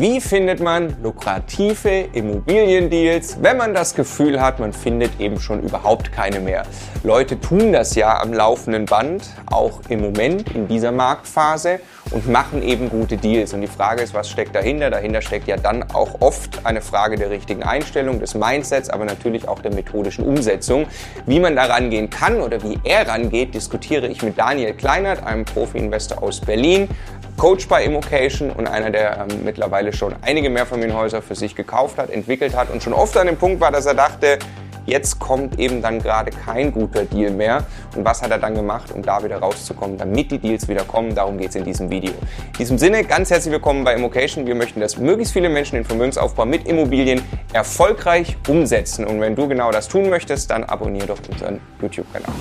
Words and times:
Wie 0.00 0.18
findet 0.18 0.60
man 0.60 0.96
lukrative 1.02 2.08
Immobiliendeals, 2.14 3.36
wenn 3.42 3.58
man 3.58 3.74
das 3.74 3.94
Gefühl 3.94 4.40
hat, 4.40 4.58
man 4.58 4.72
findet 4.72 5.20
eben 5.20 5.38
schon 5.38 5.62
überhaupt 5.62 6.10
keine 6.10 6.40
mehr? 6.40 6.62
Leute 7.02 7.38
tun 7.38 7.74
das 7.74 7.94
ja 7.96 8.18
am 8.18 8.32
laufenden 8.32 8.86
Band, 8.86 9.24
auch 9.44 9.82
im 9.90 10.00
Moment 10.00 10.52
in 10.52 10.66
dieser 10.66 10.90
Marktphase 10.90 11.80
und 12.10 12.28
machen 12.28 12.62
eben 12.62 12.90
gute 12.90 13.16
Deals. 13.16 13.52
Und 13.52 13.60
die 13.60 13.66
Frage 13.66 14.02
ist, 14.02 14.14
was 14.14 14.28
steckt 14.28 14.54
dahinter? 14.54 14.90
Dahinter 14.90 15.22
steckt 15.22 15.46
ja 15.48 15.56
dann 15.56 15.84
auch 15.92 16.20
oft 16.20 16.64
eine 16.66 16.80
Frage 16.80 17.16
der 17.16 17.30
richtigen 17.30 17.62
Einstellung, 17.62 18.20
des 18.20 18.34
Mindsets, 18.34 18.90
aber 18.90 19.04
natürlich 19.04 19.46
auch 19.48 19.60
der 19.60 19.72
methodischen 19.72 20.24
Umsetzung. 20.24 20.86
Wie 21.26 21.40
man 21.40 21.56
da 21.56 21.64
rangehen 21.64 22.10
kann 22.10 22.40
oder 22.40 22.62
wie 22.62 22.78
er 22.84 23.06
rangeht, 23.08 23.54
diskutiere 23.54 24.08
ich 24.08 24.22
mit 24.22 24.38
Daniel 24.38 24.74
Kleinert, 24.74 25.24
einem 25.24 25.44
Profi-Investor 25.44 26.22
aus 26.22 26.40
Berlin. 26.40 26.88
Coach 27.36 27.68
bei 27.68 27.84
Immocation 27.84 28.50
und 28.50 28.66
einer, 28.66 28.90
der 28.90 29.26
ähm, 29.30 29.44
mittlerweile 29.44 29.94
schon 29.94 30.14
einige 30.20 30.50
Mehrfamilienhäuser 30.50 31.22
für 31.22 31.34
sich 31.34 31.56
gekauft 31.56 31.96
hat, 31.96 32.10
entwickelt 32.10 32.54
hat 32.54 32.70
und 32.70 32.82
schon 32.82 32.92
oft 32.92 33.16
an 33.16 33.28
dem 33.28 33.38
Punkt 33.38 33.60
war, 33.60 33.72
dass 33.72 33.86
er 33.86 33.94
dachte, 33.94 34.38
jetzt 34.86 35.18
kommt 35.18 35.58
eben 35.58 35.82
dann 35.82 36.00
gerade 36.00 36.30
kein 36.30 36.72
guter 36.72 37.04
Deal 37.04 37.30
mehr. 37.30 37.64
Und 37.96 38.04
was 38.04 38.22
hat 38.22 38.30
er 38.30 38.38
dann 38.38 38.54
gemacht, 38.54 38.92
um 38.92 39.02
da 39.02 39.22
wieder 39.22 39.38
rauszukommen, 39.38 39.98
damit 39.98 40.30
die 40.30 40.38
Deals 40.38 40.68
wieder 40.68 40.84
kommen? 40.84 41.14
Darum 41.14 41.38
geht 41.38 41.50
es 41.50 41.56
in 41.56 41.64
diesem 41.64 41.90
Video. 41.90 42.12
In 42.12 42.58
diesem 42.58 42.78
Sinne, 42.78 43.04
ganz 43.04 43.30
herzlich 43.30 43.52
willkommen 43.52 43.84
bei 43.84 43.94
Immocation. 43.94 44.46
Wir 44.46 44.54
möchten, 44.54 44.80
dass 44.80 44.98
möglichst 44.98 45.32
viele 45.32 45.48
Menschen 45.48 45.76
den 45.76 45.84
Vermögensaufbau 45.84 46.46
mit 46.46 46.66
Immobilien 46.66 47.22
erfolgreich 47.52 48.36
umsetzen. 48.48 49.06
Und 49.06 49.20
wenn 49.20 49.36
du 49.36 49.48
genau 49.48 49.70
das 49.70 49.88
tun 49.88 50.08
möchtest, 50.10 50.50
dann 50.50 50.64
abonniere 50.64 51.08
doch 51.08 51.18
unseren 51.30 51.60
YouTube-Kanal. 51.80 52.32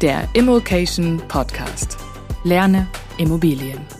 Der 0.00 0.22
Immocation 0.32 1.20
Podcast. 1.26 1.96
Lerne 2.44 2.86
Immobilien. 3.18 3.97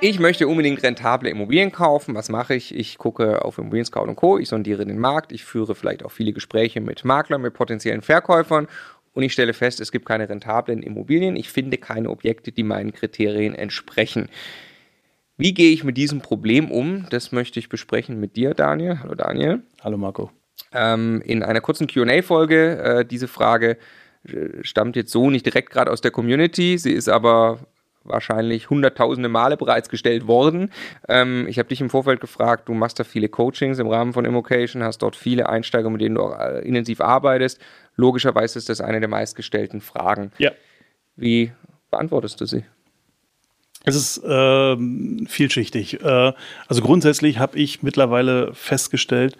Ich 0.00 0.20
möchte 0.20 0.46
unbedingt 0.46 0.82
rentable 0.82 1.28
Immobilien 1.28 1.72
kaufen. 1.72 2.14
Was 2.14 2.28
mache 2.28 2.54
ich? 2.54 2.74
Ich 2.74 2.98
gucke 2.98 3.44
auf 3.44 3.58
Immobilien 3.58 3.84
Scout 3.84 4.02
und 4.02 4.16
Co. 4.16 4.38
Ich 4.38 4.48
sondiere 4.48 4.86
den 4.86 4.98
Markt. 4.98 5.32
Ich 5.32 5.44
führe 5.44 5.74
vielleicht 5.74 6.04
auch 6.04 6.12
viele 6.12 6.32
Gespräche 6.32 6.80
mit 6.80 7.04
Maklern, 7.04 7.42
mit 7.42 7.54
potenziellen 7.54 8.02
Verkäufern. 8.02 8.68
Und 9.12 9.22
ich 9.24 9.32
stelle 9.32 9.54
fest, 9.54 9.80
es 9.80 9.90
gibt 9.90 10.06
keine 10.06 10.28
rentablen 10.28 10.82
Immobilien. 10.82 11.34
Ich 11.34 11.50
finde 11.50 11.78
keine 11.78 12.10
Objekte, 12.10 12.52
die 12.52 12.62
meinen 12.62 12.92
Kriterien 12.92 13.54
entsprechen. 13.54 14.28
Wie 15.36 15.54
gehe 15.54 15.72
ich 15.72 15.82
mit 15.82 15.96
diesem 15.96 16.20
Problem 16.20 16.70
um? 16.70 17.06
Das 17.10 17.32
möchte 17.32 17.58
ich 17.58 17.68
besprechen 17.68 18.20
mit 18.20 18.36
dir, 18.36 18.54
Daniel. 18.54 19.00
Hallo, 19.02 19.14
Daniel. 19.14 19.62
Hallo, 19.82 19.96
Marco 19.96 20.30
ähm, 20.72 21.22
in 21.24 21.42
einer 21.42 21.60
kurzen 21.60 21.86
QA-Folge. 21.86 22.78
Äh, 22.78 23.04
diese 23.04 23.28
Frage 23.28 23.78
äh, 24.24 24.62
stammt 24.62 24.96
jetzt 24.96 25.12
so 25.12 25.30
nicht 25.30 25.46
direkt 25.46 25.70
gerade 25.70 25.90
aus 25.90 26.00
der 26.00 26.10
Community, 26.10 26.78
sie 26.78 26.92
ist 26.92 27.08
aber 27.08 27.60
wahrscheinlich 28.08 28.70
hunderttausende 28.70 29.28
Male 29.28 29.56
bereits 29.56 29.88
gestellt 29.88 30.26
worden. 30.26 30.70
Ähm, 31.08 31.46
ich 31.48 31.58
habe 31.58 31.68
dich 31.68 31.80
im 31.80 31.90
Vorfeld 31.90 32.20
gefragt, 32.20 32.68
du 32.68 32.74
machst 32.74 32.98
da 32.98 33.04
viele 33.04 33.28
Coachings 33.28 33.78
im 33.78 33.88
Rahmen 33.88 34.12
von 34.12 34.24
Immocation, 34.24 34.82
hast 34.82 34.98
dort 34.98 35.16
viele 35.16 35.48
Einsteiger, 35.48 35.90
mit 35.90 36.00
denen 36.00 36.16
du 36.16 36.22
auch 36.22 36.38
äh, 36.38 36.60
intensiv 36.60 37.00
arbeitest. 37.00 37.60
Logischerweise 37.96 38.58
ist 38.58 38.68
das 38.68 38.80
eine 38.80 39.00
der 39.00 39.08
meistgestellten 39.08 39.80
Fragen. 39.80 40.32
Ja. 40.38 40.52
Wie 41.16 41.52
beantwortest 41.90 42.40
du 42.40 42.46
sie? 42.46 42.64
Es 43.84 43.94
ist 43.94 44.22
äh, 44.24 44.76
vielschichtig. 45.26 46.02
Äh, 46.02 46.32
also 46.66 46.82
grundsätzlich 46.82 47.38
habe 47.38 47.58
ich 47.58 47.82
mittlerweile 47.82 48.52
festgestellt, 48.54 49.36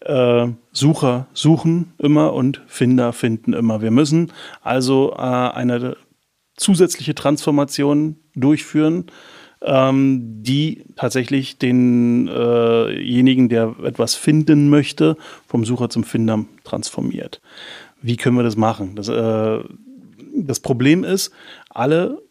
äh, 0.00 0.46
Sucher 0.72 1.26
suchen 1.34 1.92
immer 1.98 2.32
und 2.32 2.62
Finder 2.66 3.12
finden 3.12 3.52
immer. 3.52 3.82
Wir 3.82 3.90
müssen 3.90 4.32
also 4.62 5.12
äh, 5.12 5.20
eine 5.20 5.96
zusätzliche 6.60 7.14
Transformation 7.14 8.16
durchführen, 8.34 9.06
ähm, 9.62 10.42
die 10.42 10.84
tatsächlich 10.96 11.58
denjenigen, 11.58 13.46
äh 13.46 13.48
der 13.48 13.74
etwas 13.82 14.14
finden 14.14 14.68
möchte, 14.70 15.16
vom 15.46 15.64
Sucher 15.64 15.88
zum 15.90 16.04
Finder 16.04 16.44
transformiert. 16.64 17.40
Wie 18.02 18.16
können 18.16 18.36
wir 18.36 18.42
das 18.42 18.56
machen? 18.56 18.94
Das, 18.94 19.08
äh, 19.08 19.58
das 20.34 20.60
Problem 20.60 21.02
ist, 21.04 21.32
alle 21.70 22.22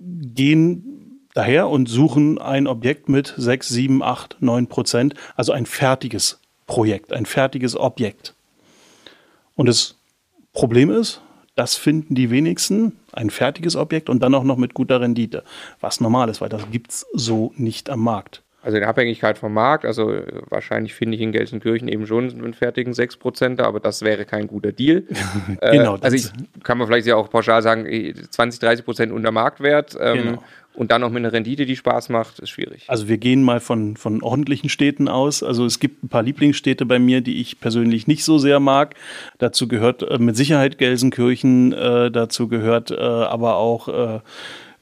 gehen 0.00 1.20
daher 1.34 1.68
und 1.68 1.88
suchen 1.88 2.38
ein 2.38 2.66
Objekt 2.66 3.08
mit 3.08 3.34
6, 3.36 3.68
7, 3.68 4.02
8, 4.02 4.36
9 4.40 4.66
Prozent, 4.66 5.14
also 5.36 5.52
ein 5.52 5.66
fertiges 5.66 6.40
Projekt, 6.66 7.12
ein 7.12 7.26
fertiges 7.26 7.76
Objekt. 7.76 8.34
Und 9.54 9.66
das 9.66 9.96
Problem 10.52 10.90
ist, 10.90 11.20
das 11.58 11.76
finden 11.76 12.14
die 12.14 12.30
wenigsten, 12.30 12.92
ein 13.12 13.30
fertiges 13.30 13.74
Objekt 13.74 14.08
und 14.08 14.22
dann 14.22 14.32
auch 14.34 14.44
noch 14.44 14.56
mit 14.56 14.74
guter 14.74 15.00
Rendite, 15.00 15.42
was 15.80 16.00
normal 16.00 16.28
ist, 16.28 16.40
weil 16.40 16.48
das 16.48 16.70
gibt 16.70 16.92
es 16.92 17.06
so 17.12 17.52
nicht 17.56 17.90
am 17.90 18.00
Markt. 18.00 18.42
Also 18.62 18.76
in 18.76 18.84
Abhängigkeit 18.84 19.38
vom 19.38 19.54
Markt, 19.54 19.84
also 19.84 20.12
äh, 20.12 20.24
wahrscheinlich 20.50 20.94
finde 20.94 21.16
ich 21.16 21.22
in 21.22 21.32
Gelsenkirchen 21.32 21.88
eben 21.88 22.06
schon 22.06 22.30
einen 22.30 22.54
fertigen 22.54 22.92
6%, 22.92 23.60
aber 23.60 23.80
das 23.80 24.02
wäre 24.02 24.24
kein 24.24 24.46
guter 24.46 24.70
Deal. 24.70 25.02
genau. 25.60 25.96
Äh, 25.96 26.00
also 26.02 26.16
ich 26.16 26.30
kann 26.62 26.78
man 26.78 26.86
vielleicht 26.86 27.06
ja 27.06 27.16
auch 27.16 27.28
pauschal 27.28 27.62
sagen, 27.62 27.86
20, 28.30 28.60
30 28.60 28.84
Prozent 28.84 29.12
unter 29.12 29.32
Marktwert. 29.32 29.96
Ähm, 30.00 30.16
genau. 30.16 30.42
Und 30.78 30.92
dann 30.92 31.00
noch 31.00 31.10
mit 31.10 31.24
einer 31.24 31.32
Rendite, 31.32 31.66
die 31.66 31.74
Spaß 31.74 32.08
macht, 32.08 32.38
ist 32.38 32.50
schwierig. 32.50 32.84
Also 32.86 33.08
wir 33.08 33.18
gehen 33.18 33.42
mal 33.42 33.58
von, 33.58 33.96
von 33.96 34.22
ordentlichen 34.22 34.70
Städten 34.70 35.08
aus. 35.08 35.42
Also 35.42 35.64
es 35.64 35.80
gibt 35.80 36.04
ein 36.04 36.08
paar 36.08 36.22
Lieblingsstädte 36.22 36.86
bei 36.86 37.00
mir, 37.00 37.20
die 37.20 37.40
ich 37.40 37.58
persönlich 37.58 38.06
nicht 38.06 38.24
so 38.24 38.38
sehr 38.38 38.60
mag. 38.60 38.94
Dazu 39.38 39.66
gehört 39.66 40.04
äh, 40.04 40.18
mit 40.18 40.36
Sicherheit 40.36 40.78
Gelsenkirchen, 40.78 41.72
äh, 41.72 42.12
dazu 42.12 42.46
gehört 42.46 42.92
äh, 42.92 42.94
aber 42.94 43.56
auch 43.56 43.88
äh, 43.88 44.20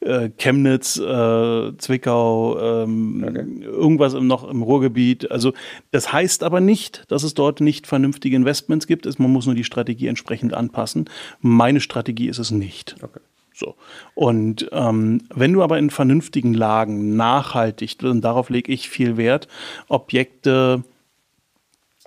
äh, 0.01 0.29
Chemnitz, 0.37 0.99
äh, 0.99 1.73
Zwickau, 1.79 2.61
ähm, 2.61 3.25
okay. 3.27 3.47
irgendwas 3.65 4.13
noch 4.13 4.47
im 4.51 4.61
Ruhrgebiet. 4.61 5.31
Also 5.31 5.55
das 5.93 6.13
heißt 6.13 6.43
aber 6.43 6.61
nicht, 6.61 7.05
dass 7.09 7.23
es 7.23 7.33
dort 7.33 7.63
nicht 7.63 7.87
vernünftige 7.87 8.37
Investments 8.37 8.87
gibt. 8.87 9.07
Man 9.19 9.33
muss 9.33 9.47
nur 9.47 9.55
die 9.55 9.65
Strategie 9.65 10.09
entsprechend 10.09 10.53
anpassen. 10.53 11.09
Meine 11.41 11.81
Strategie 11.81 12.29
ist 12.29 12.39
es 12.39 12.51
nicht. 12.51 12.97
Okay. 13.01 13.21
So. 13.57 13.75
Und 14.15 14.69
ähm, 14.73 15.23
wenn 15.35 15.55
du 15.55 15.63
aber 15.63 15.79
in 15.79 15.89
vernünftigen 15.89 16.53
Lagen 16.53 17.17
nachhaltig, 17.17 17.97
und 18.03 18.21
darauf 18.21 18.51
lege 18.51 18.71
ich 18.71 18.91
viel 18.91 19.17
Wert, 19.17 19.49
Objekte 19.89 20.85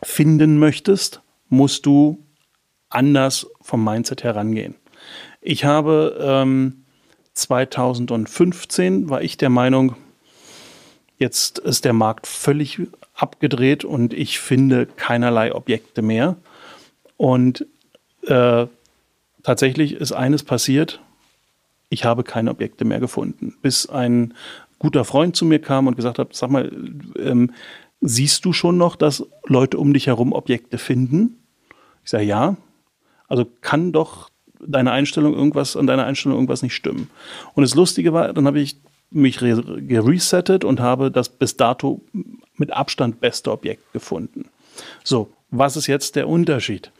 finden 0.04 0.59
möchtest, 0.59 1.22
musst 1.50 1.88
du 1.88 2.24
anders 2.90 3.48
vom 3.62 3.84
Mindset 3.84 4.24
herangehen. 4.24 4.76
Ich 5.42 5.66
habe 5.66 6.20
ähm, 6.22 6.86
2015 7.34 9.09
war 9.09 9.24
ich 9.24 9.38
der 9.38 9.50
Meinung, 9.50 9.96
jetzt 11.18 11.58
ist 11.58 11.84
der 11.84 11.94
Markt 11.94 12.28
völlig 12.28 12.80
abgedreht 13.16 13.84
und 13.84 14.14
ich 14.14 14.40
finde 14.40 14.86
keinerlei 14.86 15.56
Objekte 15.56 16.04
mehr. 16.04 16.38
Und 17.18 17.66
äh, 18.28 18.68
tatsächlich 19.42 19.94
ist 19.94 20.12
eines 20.12 20.44
passiert, 20.44 21.02
ich 21.90 22.06
habe 22.06 22.24
keine 22.24 22.52
Objekte 22.52 22.86
mehr 22.86 23.00
gefunden. 23.00 23.56
Bis 23.62 23.88
ein 23.88 24.34
guter 24.78 25.04
Freund 25.04 25.36
zu 25.36 25.46
mir 25.46 25.60
kam 25.60 25.88
und 25.88 25.96
gesagt 25.96 26.20
hat, 26.20 26.36
sag 26.36 26.50
mal, 26.50 26.72
ähm, 27.18 27.52
siehst 28.02 28.46
du 28.46 28.54
schon 28.54 28.78
noch, 28.78 28.96
dass 28.96 29.26
Leute 29.46 29.78
um 29.78 29.94
dich 29.94 30.08
herum 30.08 30.32
Objekte 30.32 30.78
finden? 30.78 31.38
Ich 32.04 32.12
sage, 32.12 32.24
ja. 32.24 32.56
Also 33.28 33.46
kann 33.62 33.92
doch 33.92 34.30
deine 34.66 34.92
Einstellung 34.92 35.34
irgendwas, 35.34 35.76
an 35.76 35.88
deiner 35.88 36.06
Einstellung 36.06 36.38
irgendwas 36.38 36.62
nicht 36.62 36.76
stimmen. 36.76 37.10
Und 37.54 37.64
das 37.64 37.76
Lustige 37.76 38.14
war, 38.14 38.34
dann 38.34 38.48
habe 38.48 38.60
ich 38.60 38.78
mich 39.12 39.40
geresettet 39.40 40.64
und 40.64 40.80
habe 40.80 41.12
das 41.12 41.30
bis 41.30 41.58
dato 41.58 42.02
mit 42.56 42.72
Abstand 42.72 43.20
beste 43.20 43.52
Objekt 43.52 43.92
gefunden. 43.94 44.46
So, 45.04 45.32
was 45.50 45.78
ist 45.78 45.88
jetzt 45.88 46.16
der 46.16 46.28
Unterschied? 46.28 46.92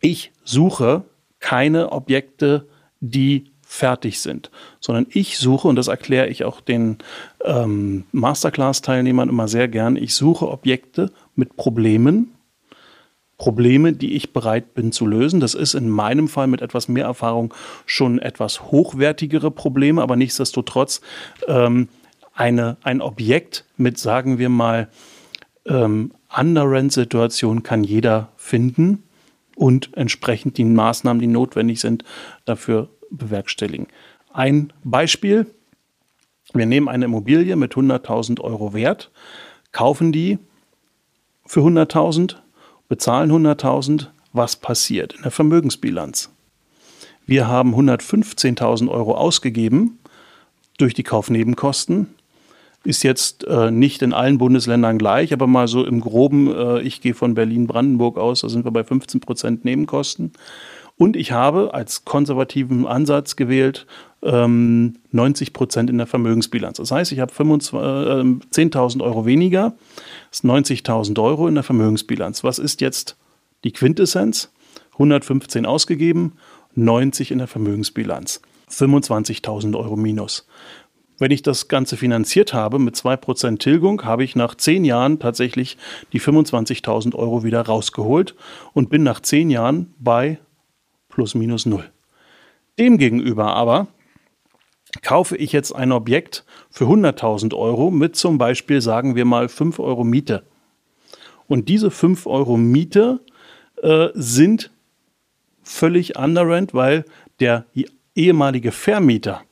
Ich 0.00 0.32
suche 0.44 1.04
keine 1.40 1.92
Objekte, 1.92 2.66
die 3.00 3.52
fertig 3.70 4.20
sind, 4.20 4.50
sondern 4.80 5.06
ich 5.10 5.36
suche, 5.36 5.68
und 5.68 5.76
das 5.76 5.88
erkläre 5.88 6.28
ich 6.28 6.42
auch 6.44 6.62
den 6.62 6.96
ähm, 7.44 8.04
Masterclass-Teilnehmern 8.12 9.28
immer 9.28 9.46
sehr 9.46 9.68
gern, 9.68 9.96
ich 9.96 10.14
suche 10.14 10.48
Objekte 10.48 11.12
mit 11.34 11.54
Problemen, 11.54 12.32
Probleme, 13.36 13.92
die 13.92 14.14
ich 14.14 14.32
bereit 14.32 14.72
bin 14.72 14.90
zu 14.90 15.06
lösen. 15.06 15.38
Das 15.38 15.54
ist 15.54 15.74
in 15.74 15.90
meinem 15.90 16.28
Fall 16.28 16.46
mit 16.46 16.62
etwas 16.62 16.88
mehr 16.88 17.04
Erfahrung 17.04 17.52
schon 17.84 18.18
etwas 18.18 18.72
hochwertigere 18.72 19.50
Probleme, 19.50 20.00
aber 20.00 20.16
nichtsdestotrotz 20.16 21.02
ähm, 21.46 21.88
eine, 22.32 22.78
ein 22.82 23.02
Objekt 23.02 23.66
mit, 23.76 23.98
sagen 23.98 24.38
wir 24.38 24.48
mal, 24.48 24.88
ähm, 25.66 26.12
Under-Rent-Situation 26.34 27.62
kann 27.62 27.84
jeder 27.84 28.30
finden 28.36 29.02
und 29.56 29.90
entsprechend 29.94 30.56
die 30.56 30.64
Maßnahmen, 30.64 31.20
die 31.20 31.26
notwendig 31.26 31.80
sind, 31.80 32.02
dafür 32.46 32.88
bewerkstelligen. 33.10 33.86
Ein 34.32 34.72
Beispiel. 34.84 35.46
Wir 36.54 36.66
nehmen 36.66 36.88
eine 36.88 37.04
Immobilie 37.04 37.56
mit 37.56 37.74
100.000 37.74 38.40
Euro 38.40 38.72
Wert, 38.72 39.10
kaufen 39.72 40.12
die 40.12 40.38
für 41.44 41.60
100.000, 41.60 42.36
bezahlen 42.88 43.30
100.000. 43.30 44.06
Was 44.32 44.56
passiert 44.56 45.14
in 45.14 45.22
der 45.22 45.30
Vermögensbilanz? 45.30 46.30
Wir 47.26 47.46
haben 47.46 47.74
115.000 47.74 48.88
Euro 48.88 49.14
ausgegeben 49.14 49.98
durch 50.78 50.94
die 50.94 51.02
Kaufnebenkosten. 51.02 52.14
Ist 52.84 53.02
jetzt 53.02 53.44
äh, 53.44 53.70
nicht 53.70 54.00
in 54.00 54.14
allen 54.14 54.38
Bundesländern 54.38 54.98
gleich, 54.98 55.32
aber 55.32 55.46
mal 55.46 55.68
so 55.68 55.84
im 55.84 56.00
Groben, 56.00 56.50
äh, 56.50 56.80
ich 56.80 57.02
gehe 57.02 57.12
von 57.12 57.34
Berlin-Brandenburg 57.34 58.16
aus, 58.16 58.40
da 58.40 58.48
sind 58.48 58.64
wir 58.64 58.70
bei 58.70 58.84
15 58.84 59.20
Prozent 59.20 59.64
Nebenkosten. 59.64 60.32
Und 60.98 61.16
ich 61.16 61.30
habe 61.30 61.72
als 61.74 62.04
konservativen 62.04 62.84
Ansatz 62.84 63.36
gewählt 63.36 63.86
ähm, 64.22 64.96
90 65.12 65.52
Prozent 65.52 65.90
in 65.90 65.96
der 65.96 66.08
Vermögensbilanz. 66.08 66.78
Das 66.78 66.90
heißt, 66.90 67.12
ich 67.12 67.20
habe 67.20 67.32
äh, 67.32 67.36
10.000 67.36 69.02
Euro 69.02 69.24
weniger, 69.24 69.74
das 70.30 70.40
ist 70.40 70.44
90.000 70.44 71.22
Euro 71.22 71.46
in 71.46 71.54
der 71.54 71.62
Vermögensbilanz. 71.62 72.42
Was 72.42 72.58
ist 72.58 72.80
jetzt 72.80 73.16
die 73.62 73.72
Quintessenz? 73.72 74.50
115 74.94 75.66
ausgegeben, 75.66 76.32
90 76.74 77.30
in 77.30 77.38
der 77.38 77.46
Vermögensbilanz. 77.46 78.42
25.000 78.68 79.78
Euro 79.78 79.96
minus. 79.96 80.48
Wenn 81.20 81.30
ich 81.30 81.42
das 81.42 81.68
Ganze 81.68 81.96
finanziert 81.96 82.52
habe 82.52 82.80
mit 82.80 82.96
2% 82.96 83.58
Tilgung, 83.58 84.04
habe 84.04 84.24
ich 84.24 84.36
nach 84.36 84.56
10 84.56 84.84
Jahren 84.84 85.20
tatsächlich 85.20 85.76
die 86.12 86.20
25.000 86.20 87.14
Euro 87.14 87.44
wieder 87.44 87.62
rausgeholt 87.62 88.34
und 88.72 88.90
bin 88.90 89.04
nach 89.04 89.20
10 89.20 89.50
Jahren 89.50 89.94
bei 89.98 90.38
plus 91.18 91.34
minus 91.34 91.66
null. 91.66 91.90
Demgegenüber 92.78 93.52
aber 93.52 93.88
kaufe 95.02 95.36
ich 95.36 95.50
jetzt 95.50 95.74
ein 95.74 95.90
Objekt 95.90 96.44
für 96.70 96.84
100.000 96.84 97.56
Euro 97.56 97.90
mit 97.90 98.14
zum 98.14 98.38
Beispiel, 98.38 98.80
sagen 98.80 99.16
wir 99.16 99.24
mal, 99.24 99.48
5 99.48 99.80
Euro 99.80 100.04
Miete. 100.04 100.44
Und 101.48 101.68
diese 101.68 101.90
5 101.90 102.24
Euro 102.28 102.56
Miete 102.56 103.18
äh, 103.82 104.10
sind 104.14 104.70
völlig 105.64 106.16
underrent, 106.16 106.72
weil 106.72 107.04
der 107.40 107.66
ehemalige 108.14 108.70
Vermieter, 108.70 109.42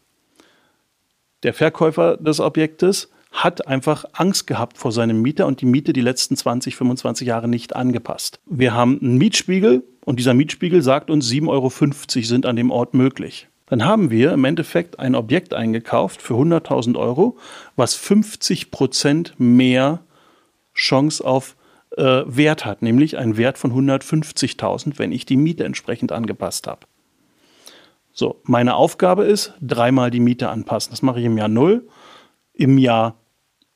der 1.43 1.53
Verkäufer 1.53 2.17
des 2.17 2.39
Objektes, 2.39 3.11
hat 3.31 3.67
einfach 3.67 4.05
Angst 4.13 4.47
gehabt 4.47 4.79
vor 4.79 4.93
seinem 4.93 5.21
Mieter 5.23 5.47
und 5.47 5.61
die 5.61 5.67
Miete 5.67 5.93
die 5.93 6.01
letzten 6.01 6.37
20, 6.37 6.77
25 6.77 7.27
Jahre 7.27 7.49
nicht 7.49 7.77
angepasst. 7.77 8.41
Wir 8.47 8.75
haben 8.75 8.99
einen 9.01 9.19
Mietspiegel 9.19 9.85
und 10.05 10.19
dieser 10.19 10.35
Mietspiegel 10.35 10.83
sagt 10.83 11.11
uns, 11.11 11.29
7,50 11.31 11.49
Euro 11.49 11.71
sind 12.25 12.47
an 12.47 12.57
dem 12.57 12.71
Ort 12.71 12.95
möglich. 12.95 13.49
Dann 13.67 13.85
haben 13.85 14.11
wir 14.11 14.33
im 14.33 14.45
Endeffekt 14.45 14.99
ein 15.01 15.15
Objekt 15.15 15.53
eingekauft 15.53 16.23
für 16.23 16.35
100.000 16.35 16.97
Euro, 16.97 17.37
was 17.75 17.95
50 17.97 18.71
Prozent 18.71 19.35
mehr 19.39 20.01
Chance 20.75 21.25
auf 21.25 21.57
äh, 21.97 22.23
Wert 22.27 22.65
hat, 22.65 22.83
nämlich 22.83 23.19
einen 23.19 23.37
Wert 23.37 23.59
von 23.59 23.73
150.000, 23.73 24.99
wenn 24.99 25.11
ich 25.11 25.27
die 25.27 25.37
Miete 25.37 25.65
entsprechend 25.65 26.13
angepasst 26.13 26.69
habe. 26.69 26.87
So, 28.13 28.41
meine 28.45 28.77
Aufgabe 28.77 29.25
ist, 29.25 29.55
dreimal 29.61 30.11
die 30.11 30.21
Miete 30.21 30.49
anpassen. 30.49 30.91
Das 30.91 31.03
mache 31.03 31.19
ich 31.19 31.27
im 31.27 31.37
Jahr 31.37 31.49
0, 31.49 31.87
im 32.57 32.79
Jahr 32.79 33.17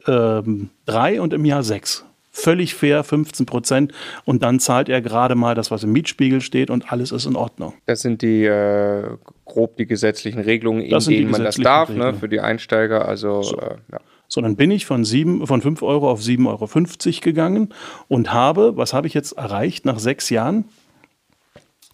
ähm, 0.07 0.71
3 0.87 1.21
und 1.21 1.33
im 1.33 1.45
Jahr 1.45 1.63
6. 1.63 2.05
Völlig 2.33 2.75
fair, 2.75 3.05
15 3.05 3.45
Prozent. 3.45 3.93
Und 4.25 4.43
dann 4.43 4.61
zahlt 4.61 4.89
er 4.89 5.03
gerade 5.03 5.35
mal 5.35 5.55
das, 5.55 5.71
was 5.71 5.83
im 5.85 5.93
Mietspiegel 5.93 6.41
steht 6.41 6.71
und 6.71 6.93
alles 6.93 7.13
ist 7.13 7.27
in 7.27 7.37
Ordnung. 7.37 7.75
Das 7.87 8.01
sind 8.01 8.23
die 8.23 8.45
äh, 8.45 9.17
grob 9.45 9.77
die 9.77 9.87
gesetzlichen 9.87 10.41
Regelungen, 10.41 10.83
in 10.83 10.99
denen 10.99 11.31
man 11.31 11.45
das 11.45 11.57
darf, 11.57 11.91
ne, 11.91 12.15
für 12.15 12.29
die 12.29 12.41
Einsteiger. 12.41 13.07
Also, 13.07 13.43
so. 13.43 13.57
Äh, 13.59 13.77
ja. 13.93 14.01
So, 14.29 14.41
dann 14.41 14.55
bin 14.55 14.71
ich 14.71 14.87
von, 14.87 15.05
sieben, 15.05 15.45
von 15.45 15.61
5 15.61 15.83
Euro 15.83 16.09
auf 16.09 16.21
7,50 16.21 16.47
Euro 16.47 17.21
gegangen 17.21 17.75
und 18.07 18.33
habe, 18.33 18.77
was 18.77 18.93
habe 18.95 19.09
ich 19.09 19.15
jetzt 19.15 19.33
erreicht 19.33 19.85
nach 19.85 19.99
sechs 19.99 20.31
Jahren? 20.31 20.67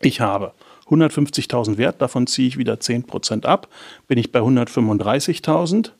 Ich 0.03 0.21
habe 0.21 0.53
150.000 0.89 1.79
Wert, 1.79 2.03
davon 2.03 2.27
ziehe 2.27 2.47
ich 2.47 2.59
wieder 2.59 2.75
10% 2.75 3.47
ab, 3.47 3.69
bin 4.07 4.19
ich 4.19 4.33
bei 4.33 4.41
135.000, 4.41 5.93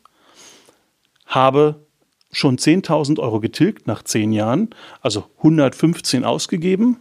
habe 1.37 1.85
schon 2.31 2.57
10.000 2.57 3.19
Euro 3.19 3.39
getilgt 3.39 3.87
nach 3.87 4.03
10 4.03 4.33
Jahren, 4.33 4.69
also 5.01 5.25
115 5.37 6.25
ausgegeben, 6.25 6.97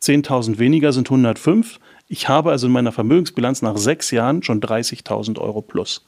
10.000 0.00 0.58
weniger 0.58 0.92
sind 0.92 1.08
105. 1.08 1.80
Ich 2.08 2.28
habe 2.28 2.50
also 2.50 2.68
in 2.68 2.72
meiner 2.72 2.92
Vermögensbilanz 2.92 3.62
nach 3.62 3.76
sechs 3.76 4.10
Jahren 4.10 4.42
schon 4.42 4.60
30.000 4.60 5.38
Euro 5.40 5.62
plus. 5.62 6.06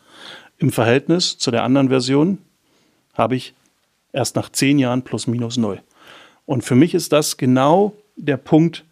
Im 0.59 0.71
Verhältnis 0.71 1.39
zu 1.39 1.51
der 1.51 1.65
anderen 1.65 1.89
Version 1.89 2.39
habe 3.15 3.35
ich 3.37 3.55
erst 4.13 4.37
nach 4.37 4.51
zehn 4.51 4.79
Jahren 4.79 5.03
plus 5.03 5.27
minus 5.27 5.57
null. 5.57 5.83
Und 6.47 6.63
für 6.63 6.75
mich 6.75 6.95
ist 6.95 7.13
das 7.13 7.37
genau 7.37 7.95
der 8.17 8.37
Punkt, 8.37 8.85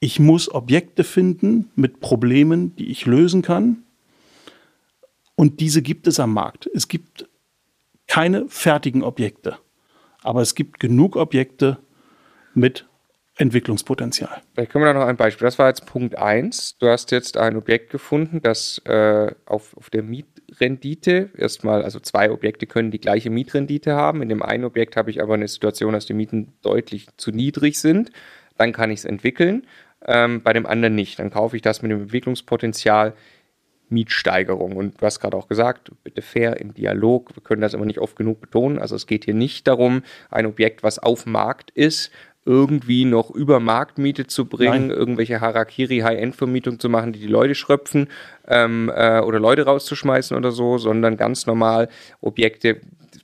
ich 0.00 0.18
muss 0.18 0.52
Objekte 0.52 1.04
finden 1.04 1.70
mit 1.76 2.00
Problemen, 2.00 2.74
die 2.76 2.90
ich 2.90 3.06
lösen 3.06 3.42
kann. 3.42 3.84
Und 5.36 5.60
diese 5.60 5.82
gibt 5.82 6.06
es 6.08 6.18
am 6.18 6.32
Markt. 6.32 6.68
Es 6.74 6.88
gibt 6.88 7.28
keine 8.12 8.46
fertigen 8.46 9.02
Objekte. 9.02 9.56
Aber 10.22 10.42
es 10.42 10.54
gibt 10.54 10.78
genug 10.78 11.16
Objekte 11.16 11.78
mit 12.52 12.86
Entwicklungspotenzial. 13.38 14.42
Vielleicht 14.52 14.70
können 14.70 14.84
wir 14.84 14.92
da 14.92 15.00
noch 15.00 15.06
ein 15.06 15.16
Beispiel. 15.16 15.46
Das 15.46 15.58
war 15.58 15.68
jetzt 15.68 15.86
Punkt 15.86 16.18
1. 16.18 16.76
Du 16.76 16.88
hast 16.88 17.10
jetzt 17.10 17.38
ein 17.38 17.56
Objekt 17.56 17.88
gefunden, 17.88 18.42
das 18.42 18.82
äh, 18.84 19.32
auf, 19.46 19.74
auf 19.78 19.88
der 19.88 20.02
Mietrendite 20.02 21.30
erstmal, 21.38 21.82
also 21.82 22.00
zwei 22.00 22.30
Objekte 22.30 22.66
können 22.66 22.90
die 22.90 23.00
gleiche 23.00 23.30
Mietrendite 23.30 23.94
haben. 23.94 24.20
In 24.20 24.28
dem 24.28 24.42
einen 24.42 24.66
Objekt 24.66 24.98
habe 24.98 25.10
ich 25.10 25.22
aber 25.22 25.32
eine 25.32 25.48
Situation, 25.48 25.94
dass 25.94 26.04
die 26.04 26.12
Mieten 26.12 26.52
deutlich 26.60 27.08
zu 27.16 27.30
niedrig 27.30 27.80
sind. 27.80 28.12
Dann 28.58 28.72
kann 28.72 28.90
ich 28.90 28.98
es 28.98 29.04
entwickeln. 29.06 29.66
Ähm, 30.04 30.42
bei 30.42 30.52
dem 30.52 30.66
anderen 30.66 30.94
nicht. 30.94 31.18
Dann 31.18 31.30
kaufe 31.30 31.56
ich 31.56 31.62
das 31.62 31.80
mit 31.80 31.90
dem 31.90 32.02
Entwicklungspotenzial 32.02 33.14
Mietsteigerung. 33.92 34.76
Und 34.76 35.00
du 35.00 35.06
hast 35.06 35.20
gerade 35.20 35.36
auch 35.36 35.48
gesagt, 35.48 35.92
bitte 36.02 36.22
fair 36.22 36.60
im 36.60 36.74
Dialog. 36.74 37.36
Wir 37.36 37.42
können 37.42 37.62
das 37.62 37.74
immer 37.74 37.84
nicht 37.84 37.98
oft 37.98 38.16
genug 38.16 38.40
betonen. 38.40 38.78
Also 38.78 38.96
es 38.96 39.06
geht 39.06 39.24
hier 39.24 39.34
nicht 39.34 39.66
darum, 39.68 40.02
ein 40.30 40.46
Objekt, 40.46 40.82
was 40.82 40.98
auf 40.98 41.26
Markt 41.26 41.70
ist, 41.70 42.10
irgendwie 42.44 43.04
noch 43.04 43.30
über 43.30 43.60
Marktmiete 43.60 44.26
zu 44.26 44.46
bringen, 44.46 44.88
Nein. 44.88 44.90
irgendwelche 44.90 45.40
Harakiri-High-End-Vermietung 45.40 46.80
zu 46.80 46.88
machen, 46.88 47.12
die 47.12 47.20
die 47.20 47.28
Leute 47.28 47.54
schröpfen 47.54 48.08
ähm, 48.48 48.90
äh, 48.92 49.20
oder 49.20 49.38
Leute 49.38 49.64
rauszuschmeißen 49.64 50.36
oder 50.36 50.50
so, 50.50 50.78
sondern 50.78 51.16
ganz 51.16 51.46
normal 51.46 51.88
Objekte, 52.20 52.80